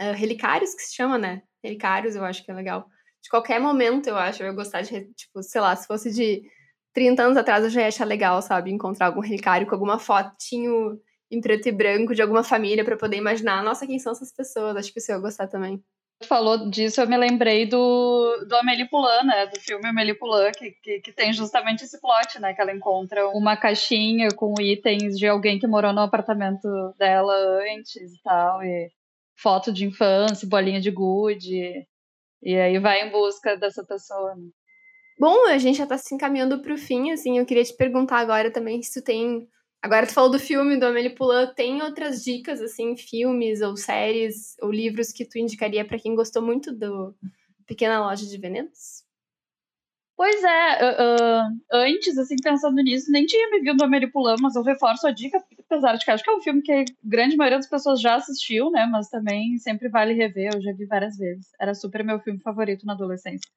uh, 0.00 0.14
relicários, 0.14 0.74
que 0.74 0.82
se 0.82 0.94
chama, 0.94 1.18
né? 1.18 1.42
Relicários, 1.62 2.14
eu 2.14 2.24
acho 2.24 2.44
que 2.44 2.50
é 2.50 2.54
legal. 2.54 2.88
De 3.22 3.28
qualquer 3.28 3.60
momento, 3.60 4.08
eu 4.08 4.16
acho, 4.16 4.42
eu 4.42 4.46
ia 4.46 4.52
gostar 4.52 4.82
de, 4.82 5.12
tipo, 5.14 5.42
sei 5.42 5.60
lá, 5.60 5.74
se 5.76 5.86
fosse 5.86 6.12
de 6.12 6.42
30 6.92 7.22
anos 7.22 7.36
atrás, 7.36 7.64
eu 7.64 7.70
já 7.70 7.82
ia 7.82 7.88
achar 7.88 8.04
legal, 8.04 8.40
sabe? 8.42 8.70
Encontrar 8.70 9.06
algum 9.06 9.20
relicário 9.20 9.66
com 9.66 9.74
alguma 9.74 9.98
fotinho 9.98 10.98
em 11.30 11.40
preto 11.40 11.68
e 11.68 11.72
branco 11.72 12.14
de 12.14 12.22
alguma 12.22 12.42
família 12.42 12.84
para 12.84 12.96
poder 12.96 13.16
imaginar, 13.16 13.62
nossa, 13.62 13.86
quem 13.86 13.98
são 13.98 14.12
essas 14.12 14.32
pessoas? 14.32 14.76
Acho 14.76 14.92
que 14.92 15.00
eu 15.00 15.16
ia 15.16 15.20
gostar 15.20 15.46
também 15.46 15.82
falou 16.26 16.68
disso, 16.68 17.00
eu 17.00 17.08
me 17.08 17.16
lembrei 17.16 17.66
do, 17.66 18.44
do 18.46 18.56
Amélie 18.56 18.88
Poulain, 18.88 19.24
né? 19.24 19.46
Do 19.46 19.60
filme 19.60 19.88
Amélie 19.88 20.14
Poulain, 20.14 20.52
que, 20.52 20.70
que, 20.82 21.00
que, 21.00 21.12
tem 21.12 21.32
justamente 21.32 21.84
esse 21.84 22.00
plot, 22.00 22.38
né? 22.40 22.52
Que 22.52 22.60
ela 22.60 22.72
encontra 22.72 23.28
uma 23.28 23.56
caixinha 23.56 24.28
com 24.34 24.54
itens 24.60 25.18
de 25.18 25.26
alguém 25.26 25.58
que 25.58 25.66
morou 25.66 25.92
no 25.92 26.00
apartamento 26.00 26.68
dela 26.98 27.34
antes 27.74 28.14
e 28.14 28.22
tal, 28.22 28.62
e 28.62 28.90
foto 29.36 29.72
de 29.72 29.86
infância, 29.86 30.48
bolinha 30.48 30.80
de 30.80 30.90
gude, 30.90 31.86
e 32.42 32.56
aí 32.56 32.78
vai 32.78 33.06
em 33.06 33.10
busca 33.10 33.56
dessa 33.56 33.84
pessoa, 33.84 34.34
né? 34.34 34.48
Bom, 35.20 35.46
a 35.48 35.58
gente 35.58 35.76
já 35.76 35.86
tá 35.86 35.98
se 35.98 36.14
encaminhando 36.14 36.62
pro 36.62 36.78
fim, 36.78 37.10
assim, 37.10 37.36
eu 37.38 37.44
queria 37.44 37.62
te 37.62 37.76
perguntar 37.76 38.16
agora 38.20 38.50
também 38.50 38.82
se 38.82 38.98
tu 39.00 39.04
tem 39.04 39.46
Agora 39.82 40.06
tu 40.06 40.14
falou 40.14 40.30
do 40.30 40.38
filme 40.38 40.78
do 40.78 40.86
Amélie 40.86 41.14
Poulain, 41.14 41.52
tem 41.54 41.82
outras 41.82 42.24
dicas, 42.24 42.60
assim, 42.62 42.96
filmes 42.96 43.60
ou 43.60 43.76
séries 43.76 44.56
ou 44.62 44.70
livros 44.70 45.12
que 45.12 45.26
tu 45.26 45.38
indicaria 45.38 45.84
para 45.84 45.98
quem 45.98 46.14
gostou 46.14 46.42
muito 46.42 46.72
do 46.72 47.14
Pequena 47.66 48.00
Loja 48.00 48.26
de 48.26 48.38
Venenos? 48.38 49.04
Pois 50.16 50.42
é, 50.42 50.84
uh, 50.84 51.44
uh, 51.44 51.58
antes, 51.72 52.16
assim, 52.16 52.36
pensando 52.42 52.76
nisso, 52.82 53.10
nem 53.10 53.26
tinha 53.26 53.50
me 53.50 53.60
vindo 53.60 53.76
do 53.76 53.84
Amélie 53.84 54.10
Poulain, 54.10 54.36
mas 54.40 54.56
eu 54.56 54.62
reforço 54.62 55.06
a 55.06 55.10
dica, 55.10 55.42
apesar 55.58 55.96
de 55.96 56.04
que 56.04 56.10
acho 56.10 56.24
que 56.24 56.30
é 56.30 56.34
um 56.34 56.42
filme 56.42 56.62
que 56.62 56.72
a 56.72 56.84
grande 57.04 57.36
maioria 57.36 57.58
das 57.58 57.68
pessoas 57.68 58.00
já 58.00 58.16
assistiu, 58.16 58.70
né, 58.70 58.86
mas 58.86 59.08
também 59.08 59.58
sempre 59.58 59.88
vale 59.88 60.14
rever, 60.14 60.50
eu 60.54 60.62
já 60.62 60.72
vi 60.72 60.86
várias 60.86 61.16
vezes. 61.16 61.46
Era 61.58 61.74
super 61.74 62.04
meu 62.04 62.20
filme 62.20 62.38
favorito 62.40 62.86
na 62.86 62.94
adolescência. 62.94 63.50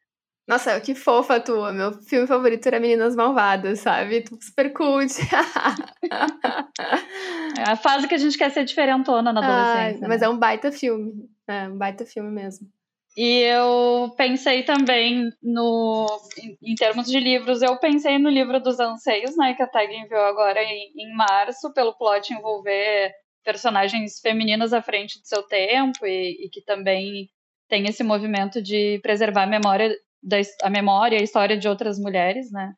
Nossa, 0.47 0.79
que 0.81 0.93
fofa 0.93 1.39
tua. 1.39 1.71
Meu 1.71 1.93
filme 1.93 2.27
favorito 2.27 2.67
era 2.67 2.79
Meninas 2.79 3.15
Malvadas, 3.15 3.79
sabe? 3.79 4.21
Tu 4.21 4.37
super 4.41 4.73
cult. 4.73 5.13
é 7.57 7.71
a 7.71 7.77
fase 7.77 8.07
que 8.07 8.15
a 8.15 8.17
gente 8.17 8.37
quer 8.37 8.51
ser 8.51 8.65
diferentona 8.65 9.31
na 9.31 9.39
adolescência. 9.39 10.05
Ah, 10.05 10.09
mas 10.09 10.21
né? 10.21 10.27
é 10.27 10.29
um 10.29 10.37
baita 10.37 10.71
filme. 10.71 11.13
É 11.47 11.69
um 11.69 11.77
baita 11.77 12.05
filme 12.05 12.29
mesmo. 12.29 12.67
E 13.15 13.41
eu 13.41 14.11
pensei 14.17 14.63
também 14.63 15.29
no. 15.41 16.07
Em, 16.37 16.71
em, 16.71 16.75
termos 16.75 17.07
de 17.07 17.19
livros, 17.19 17.61
eu 17.61 17.77
pensei 17.77 18.17
no 18.17 18.29
livro 18.29 18.59
dos 18.59 18.79
anseios, 18.79 19.37
né? 19.37 19.53
Que 19.53 19.61
a 19.61 19.67
Tag 19.67 19.93
enviou 19.93 20.23
agora 20.23 20.61
em, 20.61 20.91
em 20.97 21.15
março, 21.15 21.71
pelo 21.73 21.93
plot 21.93 22.33
envolver 22.33 23.13
personagens 23.45 24.19
femininas 24.19 24.73
à 24.73 24.81
frente 24.81 25.21
do 25.21 25.27
seu 25.27 25.43
tempo 25.43 26.05
e, 26.05 26.45
e 26.45 26.49
que 26.49 26.61
também 26.61 27.29
tem 27.69 27.87
esse 27.87 28.03
movimento 28.03 28.61
de 28.61 28.99
preservar 29.01 29.43
a 29.43 29.47
memória 29.47 29.95
da, 30.23 30.37
a 30.63 30.69
memória 30.69 31.19
a 31.19 31.23
história 31.23 31.57
de 31.57 31.67
outras 31.67 31.99
mulheres, 31.99 32.51
né? 32.51 32.73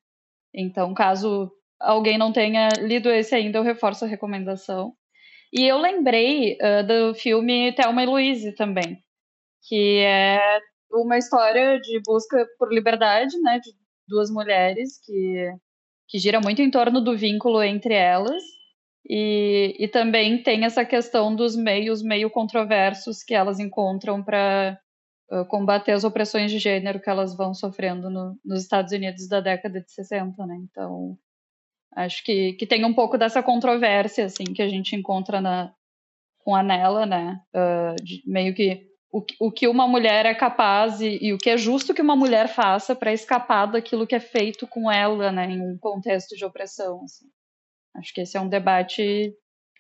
Então, 0.54 0.94
caso 0.94 1.52
alguém 1.80 2.18
não 2.18 2.32
tenha 2.32 2.70
lido 2.80 3.10
esse 3.10 3.36
ainda, 3.36 3.58
eu 3.60 3.64
reforço 3.64 4.06
a 4.06 4.08
recomendação. 4.08 4.94
E 5.54 5.64
eu 5.64 5.78
lembrei 5.78 6.54
uh, 6.54 6.86
do 6.86 7.14
filme 7.16 7.74
Thelma 7.74 8.04
e 8.04 8.06
Louise 8.06 8.52
também, 8.54 8.98
que 9.68 10.00
é 10.00 10.60
uma 10.92 11.18
história 11.18 11.80
de 11.80 12.02
busca 12.06 12.46
por 12.58 12.74
liberdade, 12.74 13.38
né, 13.42 13.60
de 13.60 13.72
duas 14.08 14.30
mulheres 14.30 15.00
que, 15.04 15.52
que 16.08 16.20
gira 16.20 16.40
muito 16.40 16.62
em 16.62 16.72
torno 16.72 17.02
do 17.02 17.18
vínculo 17.18 17.62
entre 17.62 17.94
elas. 17.94 18.42
E, 19.08 19.76
e 19.80 19.88
também 19.88 20.42
tem 20.42 20.66
essa 20.66 20.84
questão 20.84 21.36
dos 21.36 21.56
meios 21.56 22.02
meio 22.02 22.30
controversos 22.30 23.24
que 23.24 23.36
elas 23.36 23.60
encontram 23.60 24.24
para 24.24 24.80
combater 25.50 25.92
as 25.92 26.04
opressões 26.04 26.52
de 26.52 26.60
gênero 26.60 27.00
que 27.00 27.10
elas 27.10 27.36
vão 27.36 27.54
sofrendo 27.54 28.10
no, 28.10 28.38
nos 28.44 28.62
Estados 28.62 28.92
Unidos 28.92 29.28
da 29.28 29.42
década 29.42 29.82
de 29.82 29.92
60, 29.92 30.46
né? 30.46 30.56
Então, 30.70 31.18
acho 31.96 32.24
que, 32.24 32.54
que 32.54 32.68
tem 32.68 32.86
um 32.86 32.94
pouco 32.94 33.18
dessa 33.18 33.42
controvérsia, 33.42 34.26
assim, 34.26 34.46
que 34.46 34.62
a 34.62 34.68
gente 34.68 34.96
encontra 34.96 35.42
na, 35.42 35.74
com 36.40 36.56
a 36.56 36.62
Nela, 36.62 37.06
né? 37.06 37.42
Uh, 37.56 38.04
de, 38.04 38.22
meio 38.26 38.54
que 38.54 38.88
o, 39.12 39.24
o 39.40 39.52
que 39.52 39.68
uma 39.68 39.88
mulher 39.88 40.26
é 40.26 40.36
capaz 40.36 41.00
e, 41.00 41.18
e 41.22 41.34
o 41.34 41.38
que 41.38 41.50
é 41.50 41.58
justo 41.58 41.94
que 41.94 42.02
uma 42.02 42.16
mulher 42.16 42.50
faça 42.50 42.94
para 42.94 43.14
escapar 43.14 43.66
daquilo 43.66 44.06
que 44.06 44.16
é 44.16 44.20
feito 44.20 44.68
com 44.68 44.92
ela, 44.92 45.32
né? 45.32 45.50
Em 45.50 45.62
um 45.62 45.78
contexto 45.78 46.36
de 46.36 46.46
opressão, 46.46 47.02
assim. 47.04 47.26
Acho 47.96 48.14
que 48.14 48.22
esse 48.22 48.36
é 48.36 48.42
um 48.42 48.50
debate 48.50 49.34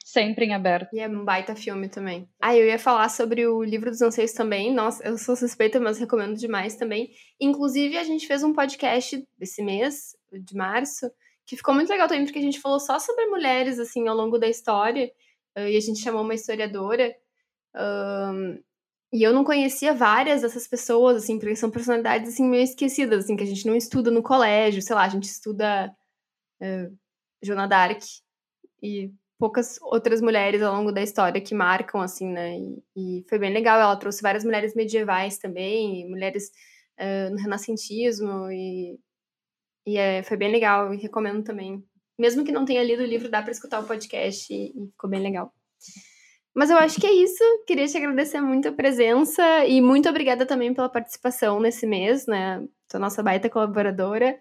sempre 0.05 0.45
em 0.45 0.53
aberto. 0.53 0.93
E 0.93 0.99
é 0.99 1.09
um 1.09 1.25
baita 1.25 1.55
filme 1.55 1.89
também. 1.89 2.29
Ah, 2.39 2.55
eu 2.55 2.67
ia 2.67 2.77
falar 2.77 3.09
sobre 3.09 3.47
o 3.47 3.63
Livro 3.63 3.89
dos 3.89 4.03
Anseios 4.03 4.33
também. 4.33 4.71
Nossa, 4.71 5.03
eu 5.03 5.17
sou 5.17 5.35
suspeita, 5.35 5.79
mas 5.79 5.97
recomendo 5.97 6.37
demais 6.37 6.75
também. 6.75 7.09
Inclusive, 7.41 7.97
a 7.97 8.03
gente 8.03 8.27
fez 8.27 8.43
um 8.43 8.53
podcast 8.53 9.27
esse 9.41 9.63
mês, 9.63 10.15
de 10.31 10.55
março, 10.55 11.09
que 11.43 11.57
ficou 11.57 11.73
muito 11.73 11.89
legal 11.89 12.07
também, 12.07 12.23
porque 12.23 12.37
a 12.37 12.41
gente 12.41 12.61
falou 12.61 12.79
só 12.79 12.99
sobre 12.99 13.25
mulheres, 13.25 13.79
assim, 13.79 14.07
ao 14.07 14.15
longo 14.15 14.37
da 14.37 14.47
história. 14.47 15.11
Uh, 15.57 15.67
e 15.69 15.75
a 15.75 15.81
gente 15.81 15.99
chamou 15.99 16.21
uma 16.21 16.35
historiadora. 16.35 17.11
Um, 17.75 18.59
e 19.11 19.23
eu 19.23 19.33
não 19.33 19.43
conhecia 19.43 19.91
várias 19.91 20.43
dessas 20.43 20.67
pessoas, 20.67 21.23
assim, 21.23 21.39
porque 21.39 21.55
são 21.55 21.71
personalidades, 21.71 22.31
assim, 22.31 22.47
meio 22.47 22.63
esquecidas, 22.63 23.23
assim, 23.23 23.35
que 23.35 23.43
a 23.43 23.47
gente 23.47 23.65
não 23.65 23.75
estuda 23.75 24.11
no 24.11 24.21
colégio, 24.21 24.83
sei 24.83 24.95
lá, 24.95 25.03
a 25.05 25.09
gente 25.09 25.23
estuda 25.23 25.91
uh, 26.61 26.97
Joana 27.41 27.67
e 28.83 29.11
poucas 29.37 29.79
outras 29.81 30.21
mulheres 30.21 30.61
ao 30.61 30.75
longo 30.75 30.91
da 30.91 31.01
história 31.01 31.41
que 31.41 31.53
marcam, 31.53 32.01
assim, 32.01 32.27
né? 32.31 32.57
E, 32.57 33.19
e 33.19 33.25
foi 33.27 33.37
bem 33.39 33.53
legal. 33.53 33.79
Ela 33.79 33.95
trouxe 33.95 34.21
várias 34.21 34.43
mulheres 34.43 34.75
medievais 34.75 35.37
também, 35.37 36.09
mulheres 36.09 36.51
uh, 36.99 37.31
no 37.31 37.37
renascentismo, 37.37 38.51
e, 38.51 38.97
e 39.85 39.97
é, 39.97 40.23
foi 40.23 40.37
bem 40.37 40.51
legal, 40.51 40.93
e 40.93 40.97
recomendo 40.97 41.43
também. 41.43 41.83
Mesmo 42.17 42.45
que 42.45 42.51
não 42.51 42.65
tenha 42.65 42.83
lido 42.83 43.03
o 43.03 43.05
livro, 43.05 43.29
dá 43.29 43.41
para 43.41 43.51
escutar 43.51 43.79
o 43.81 43.87
podcast 43.87 44.53
e, 44.53 44.67
e 44.67 44.87
ficou 44.91 45.09
bem 45.09 45.21
legal. 45.21 45.53
Mas 46.55 46.69
eu 46.69 46.77
acho 46.77 47.01
que 47.01 47.05
é 47.05 47.11
isso. 47.11 47.43
Queria 47.67 47.85
te 47.85 47.97
agradecer 47.97 48.39
muito 48.39 48.69
a 48.69 48.71
presença 48.71 49.65
e 49.65 49.81
muito 49.81 50.07
obrigada 50.07 50.45
também 50.45 50.73
pela 50.73 50.87
participação 50.87 51.59
nesse 51.59 51.85
mês, 51.85 52.25
né? 52.25 52.65
Tu 52.87 52.97
nossa 52.97 53.21
baita 53.21 53.49
colaboradora. 53.49 54.39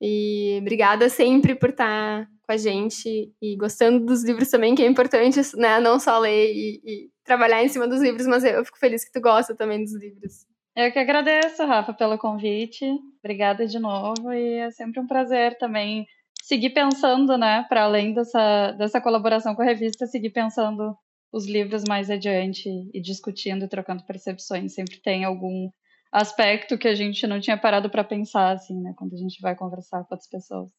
E 0.00 0.58
obrigada 0.60 1.08
sempre 1.08 1.54
por 1.54 1.70
estar 1.70 2.26
com 2.46 2.52
a 2.52 2.56
gente 2.56 3.32
e 3.42 3.56
gostando 3.56 4.04
dos 4.04 4.22
livros 4.22 4.48
também, 4.48 4.74
que 4.74 4.82
é 4.82 4.86
importante, 4.86 5.40
né? 5.56 5.80
Não 5.80 5.98
só 5.98 6.18
ler 6.18 6.52
e, 6.52 6.80
e 6.84 7.10
trabalhar 7.24 7.64
em 7.64 7.68
cima 7.68 7.88
dos 7.88 8.00
livros, 8.00 8.26
mas 8.26 8.44
eu 8.44 8.64
fico 8.64 8.78
feliz 8.78 9.04
que 9.04 9.12
tu 9.12 9.20
gosta 9.20 9.54
também 9.54 9.82
dos 9.82 9.94
livros. 9.94 10.46
Eu 10.76 10.92
que 10.92 10.98
agradeço, 10.98 11.64
Rafa, 11.64 11.94
pelo 11.94 12.18
convite. 12.18 12.84
Obrigada 13.24 13.66
de 13.66 13.78
novo 13.78 14.32
e 14.32 14.58
é 14.58 14.70
sempre 14.70 15.00
um 15.00 15.06
prazer 15.06 15.56
também 15.58 16.06
seguir 16.42 16.70
pensando, 16.70 17.36
né, 17.36 17.64
para 17.68 17.84
além 17.84 18.12
dessa, 18.12 18.72
dessa 18.72 19.00
colaboração 19.00 19.54
com 19.56 19.62
a 19.62 19.64
revista, 19.64 20.06
seguir 20.06 20.30
pensando 20.30 20.94
os 21.32 21.46
livros 21.46 21.82
mais 21.88 22.08
adiante 22.08 22.68
e 22.94 23.00
discutindo 23.00 23.64
e 23.64 23.68
trocando 23.68 24.04
percepções. 24.04 24.74
Sempre 24.74 25.00
tem 25.00 25.24
algum 25.24 25.70
aspecto 26.12 26.78
que 26.78 26.88
a 26.88 26.94
gente 26.94 27.26
não 27.26 27.40
tinha 27.40 27.56
parado 27.56 27.90
para 27.90 28.04
pensar, 28.04 28.52
assim, 28.52 28.80
né, 28.80 28.94
quando 28.96 29.14
a 29.14 29.18
gente 29.18 29.40
vai 29.40 29.54
conversar 29.54 30.04
com 30.04 30.14
outras 30.14 30.28
pessoas. 30.28 30.70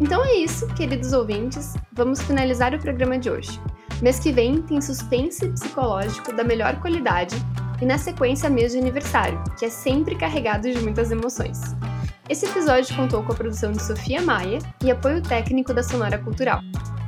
Então 0.00 0.24
é 0.24 0.34
isso, 0.34 0.66
queridos 0.74 1.12
ouvintes. 1.12 1.74
Vamos 1.92 2.20
finalizar 2.22 2.74
o 2.74 2.78
programa 2.78 3.18
de 3.18 3.30
hoje. 3.30 3.58
Mês 4.02 4.18
que 4.18 4.32
vem 4.32 4.60
tem 4.60 4.80
suspense 4.80 5.48
psicológico 5.48 6.34
da 6.34 6.44
melhor 6.44 6.78
qualidade 6.80 7.36
e 7.80 7.86
na 7.86 7.96
sequência 7.96 8.50
mês 8.50 8.72
de 8.72 8.78
aniversário, 8.78 9.42
que 9.58 9.64
é 9.64 9.70
sempre 9.70 10.16
carregado 10.16 10.70
de 10.70 10.78
muitas 10.80 11.10
emoções. 11.10 11.58
Esse 12.28 12.46
episódio 12.46 12.94
contou 12.96 13.22
com 13.22 13.32
a 13.32 13.34
produção 13.34 13.72
de 13.72 13.82
Sofia 13.82 14.20
Maia 14.20 14.58
e 14.82 14.90
apoio 14.90 15.22
técnico 15.22 15.72
da 15.72 15.82
Sonora 15.82 16.18
Cultural. 16.18 16.60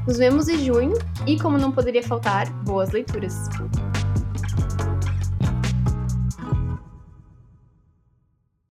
Nos 0.07 0.19
vemos 0.19 0.49
em 0.49 0.65
junho 0.65 0.97
e, 1.27 1.37
como 1.39 1.59
não 1.59 1.73
poderia 1.73 2.03
faltar, 2.03 2.49
boas 2.63 2.93
leituras! 2.93 3.49